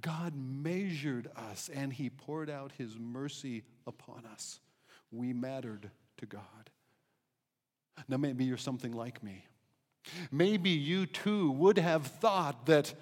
God 0.00 0.34
measured 0.36 1.28
us 1.36 1.70
and 1.72 1.92
he 1.92 2.10
poured 2.10 2.50
out 2.50 2.72
his 2.78 2.98
mercy 2.98 3.64
upon 3.86 4.24
us. 4.32 4.60
We 5.10 5.32
mattered 5.32 5.90
to 6.18 6.26
God. 6.26 6.42
Now, 8.08 8.16
maybe 8.18 8.44
you're 8.44 8.56
something 8.56 8.92
like 8.92 9.22
me. 9.22 9.44
Maybe 10.30 10.70
you 10.70 11.06
too 11.06 11.50
would 11.52 11.78
have 11.78 12.06
thought 12.06 12.66
that 12.66 12.94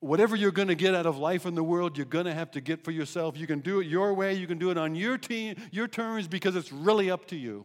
whatever 0.00 0.34
you're 0.34 0.50
going 0.50 0.68
to 0.68 0.74
get 0.74 0.94
out 0.94 1.06
of 1.06 1.16
life 1.16 1.46
in 1.46 1.54
the 1.54 1.62
world, 1.62 1.96
you're 1.96 2.06
going 2.06 2.24
to 2.24 2.34
have 2.34 2.50
to 2.52 2.60
get 2.60 2.84
for 2.84 2.90
yourself. 2.90 3.36
You 3.36 3.46
can 3.46 3.60
do 3.60 3.80
it 3.80 3.86
your 3.86 4.12
way, 4.14 4.34
you 4.34 4.46
can 4.46 4.58
do 4.58 4.70
it 4.70 4.76
on 4.76 4.94
your, 4.94 5.16
team, 5.16 5.56
your 5.70 5.86
terms 5.86 6.26
because 6.26 6.56
it's 6.56 6.72
really 6.72 7.10
up 7.10 7.26
to 7.28 7.36
you. 7.36 7.64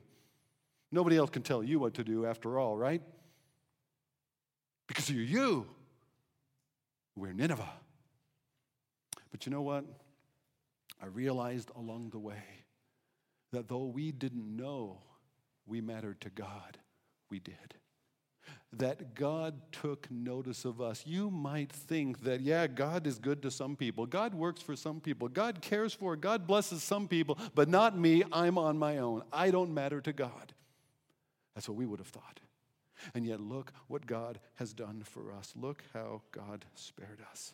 Nobody 0.91 1.17
else 1.17 1.31
can 1.31 1.41
tell 1.41 1.63
you 1.63 1.79
what 1.79 1.95
to 1.95 2.03
do 2.03 2.25
after 2.25 2.59
all, 2.59 2.77
right? 2.77 3.01
Because 4.87 5.09
you're 5.09 5.23
you. 5.23 5.67
We're 7.15 7.33
Nineveh. 7.33 7.67
But 9.31 9.45
you 9.45 9.51
know 9.51 9.63
what? 9.63 9.83
I 11.01 11.07
realized 11.07 11.71
along 11.75 12.11
the 12.11 12.19
way 12.19 12.43
that 13.51 13.67
though 13.67 13.85
we 13.85 14.11
didn't 14.11 14.55
know 14.55 15.01
we 15.65 15.81
mattered 15.81 16.21
to 16.21 16.29
God, 16.29 16.77
we 17.29 17.39
did 17.39 17.75
that 18.73 19.15
God 19.15 19.55
took 19.71 20.09
notice 20.11 20.65
of 20.65 20.81
us. 20.81 21.03
You 21.05 21.31
might 21.31 21.71
think 21.71 22.23
that, 22.23 22.41
yeah, 22.41 22.67
God 22.67 23.07
is 23.07 23.17
good 23.17 23.41
to 23.43 23.51
some 23.51 23.75
people, 23.75 24.05
God 24.05 24.33
works 24.33 24.61
for 24.61 24.75
some 24.75 24.99
people, 24.99 25.27
God 25.27 25.61
cares 25.61 25.93
for, 25.93 26.15
God 26.15 26.45
blesses 26.45 26.83
some 26.83 27.07
people, 27.07 27.37
but 27.55 27.69
not 27.69 27.97
me. 27.97 28.23
I'm 28.31 28.57
on 28.57 28.77
my 28.77 28.97
own. 28.97 29.23
I 29.31 29.51
don't 29.51 29.73
matter 29.73 30.01
to 30.01 30.13
God. 30.13 30.53
That's 31.55 31.67
what 31.67 31.77
we 31.77 31.85
would 31.85 31.99
have 31.99 32.07
thought. 32.07 32.39
And 33.13 33.25
yet, 33.25 33.39
look 33.39 33.73
what 33.87 34.05
God 34.05 34.39
has 34.55 34.73
done 34.73 35.03
for 35.03 35.31
us. 35.31 35.53
Look 35.55 35.83
how 35.93 36.21
God 36.31 36.65
spared 36.75 37.21
us. 37.31 37.53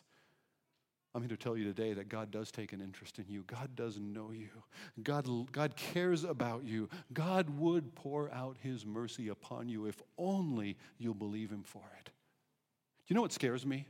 I'm 1.14 1.22
here 1.22 1.28
to 1.28 1.36
tell 1.36 1.56
you 1.56 1.64
today 1.64 1.92
that 1.92 2.08
God 2.08 2.32
does 2.32 2.50
take 2.50 2.72
an 2.72 2.80
interest 2.80 3.20
in 3.20 3.26
you. 3.28 3.44
God 3.46 3.76
does 3.76 4.00
know 4.00 4.32
you. 4.32 4.48
God, 5.02 5.28
God 5.52 5.76
cares 5.76 6.24
about 6.24 6.64
you. 6.64 6.88
God 7.12 7.56
would 7.58 7.94
pour 7.94 8.32
out 8.32 8.56
his 8.60 8.84
mercy 8.84 9.28
upon 9.28 9.68
you 9.68 9.86
if 9.86 10.02
only 10.18 10.76
you'll 10.98 11.14
believe 11.14 11.50
him 11.50 11.62
for 11.62 11.84
it. 12.00 12.06
Do 12.06 13.12
you 13.12 13.14
know 13.14 13.22
what 13.22 13.32
scares 13.32 13.64
me? 13.64 13.86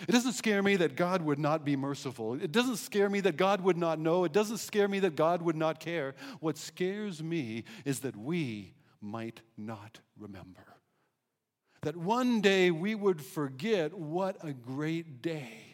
It 0.00 0.12
doesn't 0.12 0.34
scare 0.34 0.62
me 0.62 0.76
that 0.76 0.94
God 0.94 1.22
would 1.22 1.40
not 1.40 1.64
be 1.64 1.74
merciful. 1.74 2.34
It 2.34 2.52
doesn't 2.52 2.76
scare 2.76 3.10
me 3.10 3.18
that 3.22 3.36
God 3.36 3.60
would 3.62 3.76
not 3.76 3.98
know. 3.98 4.22
It 4.22 4.32
doesn't 4.32 4.58
scare 4.58 4.86
me 4.86 5.00
that 5.00 5.16
God 5.16 5.42
would 5.42 5.56
not 5.56 5.80
care. 5.80 6.14
What 6.38 6.56
scares 6.56 7.20
me 7.20 7.64
is 7.84 7.98
that 8.00 8.14
we 8.14 8.74
might 9.00 9.40
not 9.56 9.98
remember. 10.16 10.76
That 11.82 11.96
one 11.96 12.40
day 12.40 12.70
we 12.70 12.94
would 12.94 13.20
forget 13.20 13.92
what 13.92 14.36
a 14.44 14.52
great 14.52 15.20
day 15.20 15.67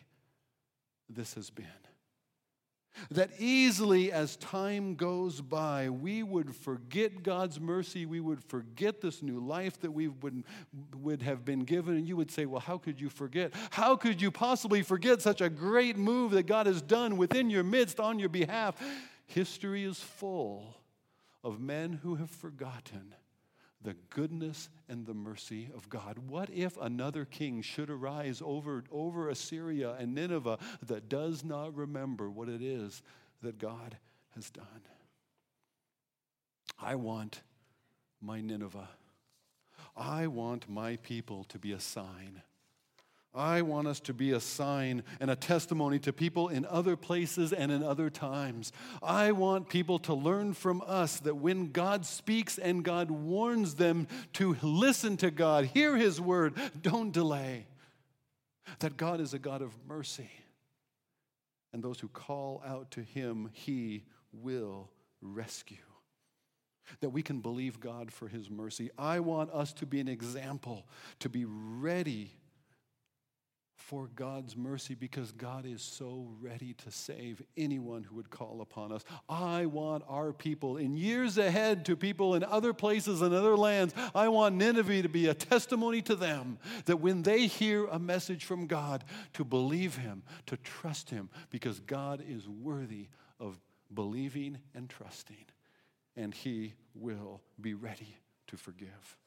this 1.09 1.35
has 1.35 1.51
been. 1.51 1.67
That 3.11 3.31
easily, 3.38 4.12
as 4.12 4.37
time 4.37 4.95
goes 4.95 5.40
by, 5.40 5.90
we 5.90 6.23
would 6.23 6.55
forget 6.55 7.25
God's 7.25 7.59
mercy. 7.59 8.07
We 8.07 8.21
would 8.21 8.43
forget 8.45 9.01
this 9.01 9.21
new 9.21 9.40
life 9.40 9.81
that 9.81 9.90
we 9.90 10.09
would, 10.09 10.45
would 10.97 11.21
have 11.23 11.45
been 11.45 11.64
given. 11.64 11.97
And 11.97 12.07
you 12.07 12.17
would 12.17 12.31
say, 12.31 12.47
Well, 12.47 12.61
how 12.61 12.79
could 12.79 13.01
you 13.01 13.09
forget? 13.09 13.53
How 13.71 13.97
could 13.97 14.23
you 14.23 14.31
possibly 14.31 14.83
forget 14.83 15.21
such 15.21 15.40
a 15.40 15.51
great 15.51 15.97
move 15.97 16.33
that 16.33 16.47
God 16.47 16.67
has 16.67 16.81
done 16.81 17.17
within 17.17 17.51
your 17.51 17.64
midst 17.64 17.99
on 17.99 18.21
your 18.21 18.29
behalf? 18.29 18.81
History 19.27 19.83
is 19.85 19.99
full 19.99 20.77
of 21.43 21.61
men 21.61 21.99
who 22.03 22.14
have 22.14 22.31
forgotten 22.31 23.12
the 23.85 23.94
goodness 24.11 24.70
and 24.88 25.07
the 25.07 25.14
mercy 25.14 25.68
of 25.77 25.88
God. 25.88 26.18
What 26.27 26.49
if 26.51 26.77
another 26.81 27.25
king 27.25 27.62
should 27.62 27.90
arise 27.90 28.42
over, 28.44 28.83
over 28.90 29.29
Assyria 29.29 29.94
and 29.99 30.14
Nineveh 30.14 30.59
that 30.87 31.09
does 31.09 31.44
not 31.44 31.77
remember 31.77 32.31
what 32.31 32.49
it 32.49 32.62
is 32.62 33.03
that 33.42 33.59
God 33.59 33.99
has 34.35 34.51
done? 34.51 34.66
I 36.81 36.94
want 36.97 37.42
my 38.20 38.40
Nineveh. 38.40 38.88
I 39.97 40.27
want 40.27 40.68
my 40.68 40.97
people 40.97 41.44
to 41.44 41.59
be 41.59 41.73
a 41.73 41.81
sign 41.81 42.42
I 43.35 43.62
want 43.62 43.88
us 43.88 43.99
to 44.01 44.14
be 44.14 44.31
a 44.31 44.40
sign 44.40 45.03
and 45.18 45.29
a 45.29 45.35
testimony 45.35 45.99
to 46.01 46.12
people 46.12 46.49
in 46.49 46.64
other 46.66 46.97
places 46.97 47.53
and 47.53 47.73
in 47.73 47.83
other 47.83 48.09
times. 48.09 48.73
I 49.03 49.33
want 49.33 49.68
people 49.68 49.99
to 50.01 50.14
learn 50.14 50.55
from 50.55 50.83
us 50.87 51.18
that 51.20 51.35
when 51.35 51.73
God 51.73 52.07
speaks 52.07 52.59
and 52.59 52.85
God 52.85 53.11
warns 53.11 53.75
them 53.75 54.07
to 54.35 54.57
listen 54.62 55.16
to 55.16 55.33
God, 55.33 55.64
hear 55.64 55.97
His 55.97 56.20
word, 56.20 56.55
don't 56.81 57.12
delay. 57.12 57.66
That 58.79 58.97
God 58.97 59.20
is 59.20 59.35
a 59.35 59.38
God 59.38 59.62
of 59.62 59.73
mercy. 59.88 60.31
And 61.73 61.83
those 61.83 61.99
who 61.99 62.09
call 62.09 62.62
out 62.64 62.92
to 62.92 63.03
Him, 63.03 63.51
He 63.53 64.05
will 64.33 64.90
rescue. 65.20 65.77
That 67.01 67.11
we 67.11 67.23
can 67.23 67.40
believe 67.40 67.81
God 67.81 68.12
for 68.12 68.29
His 68.29 68.49
mercy. 68.49 68.90
I 68.97 69.18
want 69.18 69.51
us 69.51 69.73
to 69.75 69.87
be 69.87 69.99
an 69.99 70.07
example, 70.07 70.87
to 71.18 71.29
be 71.29 71.44
ready 71.47 72.37
for 73.77 74.09
God's 74.15 74.57
mercy 74.57 74.95
because 74.95 75.33
God 75.33 75.67
is 75.67 75.83
so 75.83 76.29
ready 76.41 76.75
to 76.85 76.91
save 76.91 77.43
anyone 77.57 78.05
who 78.05 78.17
would 78.17 78.31
call 78.31 78.61
upon 78.61 78.93
us. 78.93 79.05
I 79.29 79.67
want 79.67 80.05
our 80.09 80.33
people 80.33 80.77
in 80.77 80.97
years 80.97 81.39
ahead 81.39 81.85
to 81.87 81.97
people 81.97 82.35
in 82.35 82.45
other 82.45 82.73
places 82.73 83.21
and 83.21 83.35
other 83.35 83.57
lands. 83.57 83.95
I 84.15 84.29
want 84.29 84.55
Nineveh 84.55 85.03
to 85.03 85.09
be 85.09 85.27
a 85.27 85.35
testimony 85.35 86.03
to 86.03 86.15
them 86.15 86.59
that 86.87 86.99
when 86.99 87.23
they 87.23 87.47
hear 87.47 87.87
a 87.87 87.99
message 87.99 88.45
from 88.45 88.67
God, 88.67 89.05
to 89.35 89.45
believe 89.45 89.97
Him, 89.97 90.23
to 90.47 90.57
trust 90.57 91.11
Him, 91.11 91.29
because 91.51 91.81
God 91.81 92.23
is 92.27 92.49
worthy 92.49 93.09
of 93.41 93.61
believing 93.93 94.59
and 94.75 94.89
trusting, 94.89 95.45
and 96.17 96.33
He 96.33 96.75
will 96.95 97.43
be 97.61 97.75
ready 97.75 98.17
to 98.47 98.57
forgive. 98.57 99.19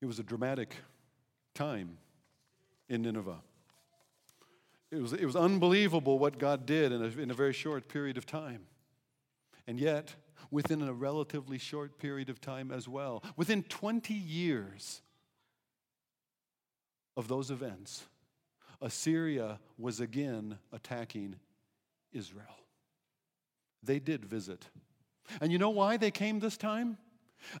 It 0.00 0.06
was 0.06 0.18
a 0.18 0.22
dramatic 0.22 0.74
time 1.54 1.98
in 2.88 3.02
Nineveh. 3.02 3.40
It 4.90 5.02
was, 5.02 5.12
it 5.12 5.24
was 5.24 5.36
unbelievable 5.36 6.18
what 6.18 6.38
God 6.38 6.64
did 6.64 6.92
in 6.92 7.02
a, 7.02 7.08
in 7.20 7.30
a 7.30 7.34
very 7.34 7.52
short 7.52 7.88
period 7.88 8.16
of 8.16 8.24
time. 8.24 8.62
And 9.66 9.78
yet, 9.78 10.14
within 10.50 10.80
a 10.82 10.92
relatively 10.92 11.58
short 11.58 11.98
period 11.98 12.30
of 12.30 12.40
time 12.40 12.70
as 12.70 12.88
well, 12.88 13.22
within 13.36 13.62
20 13.64 14.14
years 14.14 15.02
of 17.16 17.28
those 17.28 17.50
events, 17.50 18.06
Assyria 18.80 19.58
was 19.76 20.00
again 20.00 20.58
attacking 20.72 21.36
Israel. 22.12 22.44
They 23.82 23.98
did 23.98 24.24
visit. 24.24 24.66
And 25.40 25.52
you 25.52 25.58
know 25.58 25.70
why 25.70 25.96
they 25.96 26.10
came 26.10 26.38
this 26.38 26.56
time? 26.56 26.96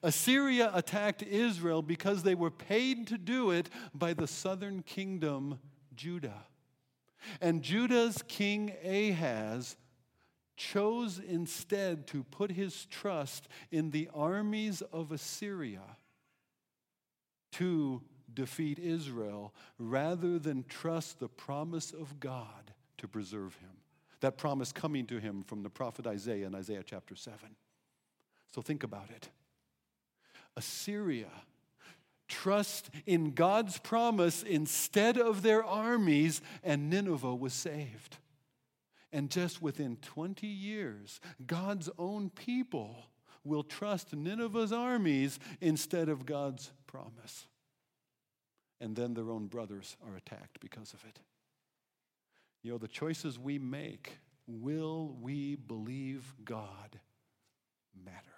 Assyria 0.02 0.70
attacked 0.74 1.22
Israel 1.22 1.82
because 1.82 2.22
they 2.22 2.34
were 2.34 2.50
paid 2.50 3.06
to 3.08 3.18
do 3.18 3.50
it 3.50 3.70
by 3.94 4.12
the 4.12 4.26
southern 4.26 4.82
kingdom, 4.82 5.58
Judah. 5.94 6.44
And 7.40 7.62
Judah's 7.62 8.22
king 8.26 8.72
Ahaz 8.84 9.76
chose 10.56 11.18
instead 11.18 12.06
to 12.08 12.24
put 12.24 12.50
his 12.50 12.86
trust 12.86 13.48
in 13.70 13.90
the 13.90 14.08
armies 14.14 14.82
of 14.92 15.12
Assyria 15.12 15.82
to 17.52 18.02
defeat 18.34 18.78
Israel 18.78 19.54
rather 19.78 20.38
than 20.38 20.64
trust 20.64 21.20
the 21.20 21.28
promise 21.28 21.92
of 21.92 22.20
God 22.20 22.72
to 22.98 23.08
preserve 23.08 23.54
him. 23.56 23.70
That 24.20 24.36
promise 24.36 24.72
coming 24.72 25.06
to 25.06 25.18
him 25.18 25.44
from 25.44 25.62
the 25.62 25.70
prophet 25.70 26.06
Isaiah 26.06 26.46
in 26.46 26.54
Isaiah 26.54 26.82
chapter 26.84 27.14
7. 27.14 27.38
So 28.52 28.60
think 28.60 28.82
about 28.82 29.10
it. 29.10 29.28
Assyria 30.58 31.30
trust 32.28 32.90
in 33.06 33.32
God's 33.32 33.78
promise 33.78 34.42
instead 34.42 35.16
of 35.16 35.42
their 35.42 35.64
armies, 35.64 36.40
and 36.62 36.90
Nineveh 36.90 37.34
was 37.34 37.54
saved. 37.54 38.18
And 39.10 39.30
just 39.30 39.62
within 39.62 39.96
20 39.96 40.46
years, 40.46 41.20
God's 41.46 41.88
own 41.98 42.28
people 42.28 43.06
will 43.42 43.62
trust 43.62 44.14
Nineveh's 44.14 44.72
armies 44.72 45.38
instead 45.60 46.10
of 46.10 46.26
God's 46.26 46.70
promise. 46.86 47.46
And 48.80 48.94
then 48.94 49.14
their 49.14 49.30
own 49.30 49.46
brothers 49.46 49.96
are 50.06 50.14
attacked 50.14 50.60
because 50.60 50.92
of 50.92 51.02
it. 51.08 51.18
You 52.62 52.72
know, 52.72 52.78
the 52.78 52.88
choices 52.88 53.38
we 53.38 53.58
make, 53.58 54.18
will 54.46 55.16
we 55.20 55.56
believe 55.56 56.34
God, 56.44 57.00
matter. 58.04 58.37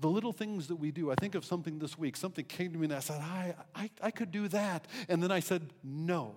The 0.00 0.08
little 0.08 0.32
things 0.32 0.68
that 0.68 0.76
we 0.76 0.90
do, 0.90 1.10
I 1.10 1.14
think 1.14 1.34
of 1.34 1.44
something 1.44 1.78
this 1.78 1.98
week, 1.98 2.16
something 2.16 2.44
came 2.44 2.72
to 2.72 2.78
me 2.78 2.84
and 2.84 2.94
I 2.94 3.00
said, 3.00 3.20
I, 3.20 3.54
I, 3.74 3.90
I 4.02 4.10
could 4.10 4.30
do 4.30 4.48
that. 4.48 4.86
And 5.08 5.22
then 5.22 5.30
I 5.30 5.40
said, 5.40 5.70
no. 5.82 6.34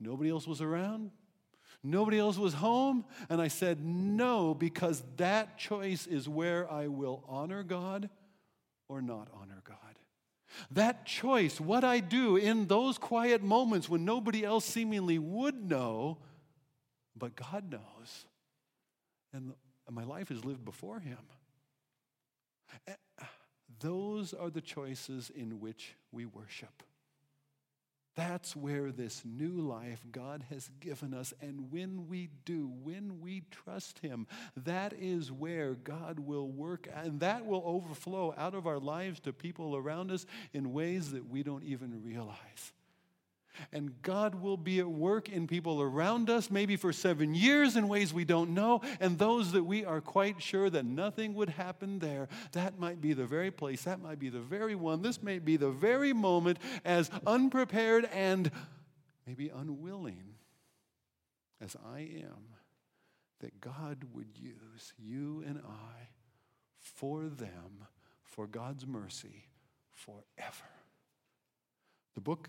Nobody 0.00 0.30
else 0.30 0.46
was 0.46 0.60
around. 0.60 1.10
Nobody 1.82 2.18
else 2.18 2.36
was 2.36 2.54
home. 2.54 3.04
And 3.28 3.40
I 3.40 3.48
said, 3.48 3.84
no, 3.84 4.54
because 4.54 5.02
that 5.16 5.58
choice 5.58 6.06
is 6.06 6.28
where 6.28 6.70
I 6.70 6.88
will 6.88 7.24
honor 7.28 7.62
God 7.62 8.10
or 8.88 9.00
not 9.00 9.28
honor 9.34 9.62
God. 9.64 9.76
That 10.70 11.06
choice, 11.06 11.60
what 11.60 11.84
I 11.84 12.00
do 12.00 12.36
in 12.36 12.66
those 12.66 12.98
quiet 12.98 13.42
moments 13.42 13.88
when 13.88 14.04
nobody 14.04 14.44
else 14.44 14.64
seemingly 14.64 15.18
would 15.18 15.68
know, 15.68 16.18
but 17.16 17.36
God 17.36 17.70
knows. 17.70 18.26
And 19.32 19.52
my 19.90 20.04
life 20.04 20.30
is 20.30 20.44
lived 20.44 20.64
before 20.64 21.00
Him. 21.00 21.18
Eh, 22.86 22.94
those 23.80 24.32
are 24.32 24.50
the 24.50 24.60
choices 24.60 25.30
in 25.34 25.60
which 25.60 25.94
we 26.12 26.26
worship. 26.26 26.82
That's 28.16 28.56
where 28.56 28.90
this 28.92 29.22
new 29.26 29.60
life 29.60 30.00
God 30.10 30.46
has 30.48 30.70
given 30.80 31.12
us. 31.12 31.34
And 31.42 31.70
when 31.70 32.08
we 32.08 32.30
do, 32.46 32.72
when 32.82 33.20
we 33.20 33.42
trust 33.50 33.98
Him, 33.98 34.26
that 34.56 34.94
is 34.98 35.30
where 35.30 35.74
God 35.74 36.18
will 36.18 36.48
work. 36.48 36.88
And 36.94 37.20
that 37.20 37.44
will 37.44 37.62
overflow 37.66 38.34
out 38.38 38.54
of 38.54 38.66
our 38.66 38.78
lives 38.78 39.20
to 39.20 39.34
people 39.34 39.76
around 39.76 40.10
us 40.10 40.24
in 40.54 40.72
ways 40.72 41.12
that 41.12 41.28
we 41.28 41.42
don't 41.42 41.64
even 41.64 42.02
realize. 42.02 42.72
And 43.72 44.00
God 44.02 44.36
will 44.36 44.56
be 44.56 44.78
at 44.78 44.88
work 44.88 45.28
in 45.28 45.46
people 45.46 45.80
around 45.80 46.30
us, 46.30 46.50
maybe 46.50 46.76
for 46.76 46.92
seven 46.92 47.34
years 47.34 47.76
in 47.76 47.88
ways 47.88 48.12
we 48.12 48.24
don't 48.24 48.50
know, 48.50 48.80
and 49.00 49.18
those 49.18 49.52
that 49.52 49.64
we 49.64 49.84
are 49.84 50.00
quite 50.00 50.42
sure 50.42 50.70
that 50.70 50.84
nothing 50.84 51.34
would 51.34 51.50
happen 51.50 51.98
there. 51.98 52.28
That 52.52 52.78
might 52.78 53.00
be 53.00 53.12
the 53.12 53.26
very 53.26 53.50
place, 53.50 53.82
that 53.84 54.00
might 54.00 54.18
be 54.18 54.28
the 54.28 54.40
very 54.40 54.74
one, 54.74 55.02
this 55.02 55.22
may 55.22 55.38
be 55.38 55.56
the 55.56 55.70
very 55.70 56.12
moment, 56.12 56.58
as 56.84 57.10
unprepared 57.26 58.08
and 58.12 58.50
maybe 59.26 59.48
unwilling 59.48 60.34
as 61.60 61.76
I 61.86 62.00
am, 62.00 62.54
that 63.40 63.60
God 63.60 64.04
would 64.12 64.30
use 64.34 64.92
you 64.98 65.42
and 65.46 65.58
I 65.58 66.08
for 66.78 67.24
them, 67.24 67.86
for 68.22 68.46
God's 68.46 68.86
mercy 68.86 69.48
forever. 69.92 70.70
The 72.14 72.20
book 72.20 72.48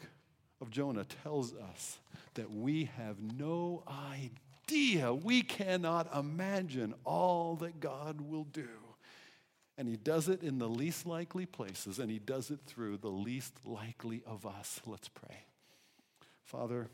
of 0.61 0.69
Jonah 0.71 1.05
tells 1.23 1.53
us 1.53 1.99
that 2.33 2.51
we 2.51 2.85
have 2.97 3.17
no 3.37 3.83
idea, 3.87 5.13
we 5.13 5.41
cannot 5.41 6.13
imagine 6.15 6.93
all 7.03 7.55
that 7.57 7.79
God 7.79 8.21
will 8.21 8.45
do. 8.45 8.67
And 9.77 9.87
he 9.87 9.95
does 9.95 10.27
it 10.27 10.41
in 10.41 10.57
the 10.57 10.67
least 10.67 11.05
likely 11.05 11.45
places, 11.45 11.99
and 11.99 12.09
he 12.09 12.17
does 12.17 12.49
it 12.49 12.59
through 12.65 12.97
the 12.97 13.09
least 13.09 13.53
likely 13.63 14.23
of 14.25 14.45
us. 14.45 14.81
Let's 14.85 15.07
pray. 15.07 15.43
Father, 16.43 16.87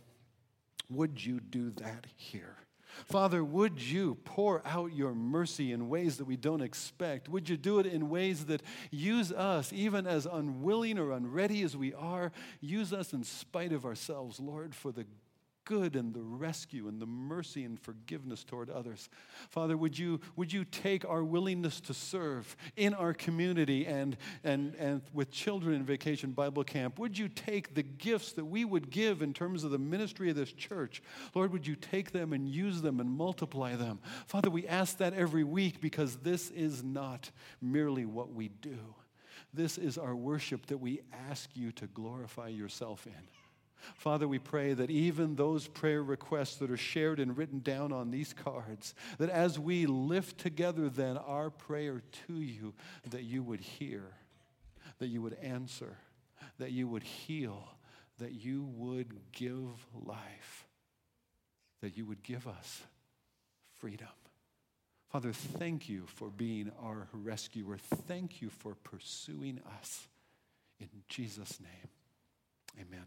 would 0.90 1.24
you 1.26 1.40
do 1.40 1.72
that 1.72 2.08
here? 2.18 2.58
Father, 3.06 3.44
would 3.44 3.82
you 3.82 4.16
pour 4.24 4.62
out 4.66 4.94
your 4.94 5.14
mercy 5.14 5.72
in 5.72 5.90
ways 5.90 6.18
that 6.18 6.26
we 6.26 6.38
don't 6.38 6.62
expect? 6.62 7.30
Would 7.30 7.50
you 7.50 7.58
do 7.58 7.80
it 7.80 7.86
in 7.86 8.10
ways 8.10 8.46
that 8.46 8.62
use 8.92 9.32
us, 9.32 9.72
even 9.74 10.08
as 10.08 10.26
unwilling 10.26 10.98
or 10.98 11.12
unready 11.12 11.62
as 11.64 11.76
we 11.76 11.94
are, 11.94 12.32
use 12.62 12.94
us 12.94 13.14
in 13.14 13.24
spite 13.24 13.74
of 13.74 13.86
ourselves, 13.86 14.40
Lord, 14.40 14.76
for 14.76 14.92
the 14.92 15.06
good 15.66 15.96
and 15.96 16.14
the 16.14 16.22
rescue 16.22 16.88
and 16.88 17.02
the 17.02 17.06
mercy 17.06 17.64
and 17.64 17.80
forgiveness 17.80 18.44
toward 18.44 18.70
others. 18.70 19.10
Father, 19.50 19.78
would 19.78 19.98
you, 19.98 20.20
would 20.36 20.52
you 20.52 20.66
take 20.66 21.06
our 21.06 21.24
willingness 21.24 21.80
to 21.82 21.94
serve 21.94 22.56
in 22.76 22.94
our 22.94 23.14
community 23.14 23.86
and, 23.86 24.18
and, 24.44 24.76
and 24.76 25.02
with 25.14 25.32
children 25.32 25.76
in 25.76 25.84
Vacation 25.84 26.32
Bible 26.32 26.64
Camp? 26.64 27.00
Would 27.00 27.18
you 27.18 27.30
take 27.30 27.76
the 27.76 27.84
gifts 27.84 28.34
that 28.34 28.46
we 28.46 28.66
would 28.66 28.90
give 28.90 29.22
in 29.22 29.34
terms 29.34 29.64
of 29.64 29.72
the 29.72 29.78
ministry 29.78 30.30
of 30.30 30.36
this 30.36 30.52
church? 30.52 31.02
Lord, 31.34 31.52
would 31.52 31.68
you 31.68 31.76
take 31.76 32.12
them 32.12 32.34
and 32.34 32.48
use 32.48 32.82
them 32.82 33.00
and 33.00 33.10
multiply 33.10 33.76
them? 33.76 34.00
Father, 34.28 34.50
we 34.50 34.68
ask 34.68 34.98
that 34.98 35.14
every 35.14 35.44
week 35.44 35.82
because 35.82 36.18
this 36.18 36.50
is 36.52 36.84
not 36.84 37.32
merely 37.62 38.06
what 38.06 38.34
we 38.34 38.50
do. 38.50 38.78
This 39.54 39.78
is 39.78 39.98
our 39.98 40.16
worship 40.16 40.66
that 40.68 40.80
we 40.80 41.02
ask 41.30 41.50
you 41.54 41.72
to 41.74 41.88
glorify 41.88 42.48
yourself 42.48 43.06
in. 43.06 43.43
Father, 43.96 44.28
we 44.28 44.40
pray 44.40 44.74
that 44.74 44.90
even 44.90 45.36
those 45.36 45.68
prayer 45.68 46.04
requests 46.04 46.56
that 46.58 46.72
are 46.72 46.78
shared 46.78 47.20
and 47.20 47.38
written 47.38 47.60
down 47.60 47.92
on 47.92 48.12
these 48.12 48.34
cards, 48.34 48.94
that 49.18 49.30
as 49.30 49.60
we 49.60 49.86
lift 49.86 50.38
together 50.38 50.90
then 50.90 51.18
our 51.18 51.50
prayer 51.50 52.02
to 52.28 52.34
you, 52.34 52.74
that 53.10 53.24
you 53.24 53.44
would 53.44 53.62
hear, 53.62 54.04
that 55.00 55.08
you 55.08 55.22
would 55.22 55.38
answer, 55.42 55.98
that 56.60 56.72
you 56.72 56.88
would 56.88 57.04
heal, 57.04 57.68
that 58.20 58.34
you 58.34 58.64
would 58.76 59.14
give 59.32 59.88
life, 59.94 60.68
that 61.82 61.98
you 61.98 62.06
would 62.06 62.24
give 62.24 62.48
us 62.48 62.82
freedom. 63.80 64.08
Father, 65.10 65.34
thank 65.34 65.90
you 65.90 66.06
for 66.08 66.30
being 66.30 66.72
our 66.82 67.08
rescuer. 67.14 67.78
Thank 68.08 68.42
you 68.42 68.50
for 68.50 68.76
pursuing 68.76 69.60
us. 69.80 70.08
In 70.80 70.90
Jesus' 71.08 71.60
name, 71.60 71.90
amen. 72.80 73.06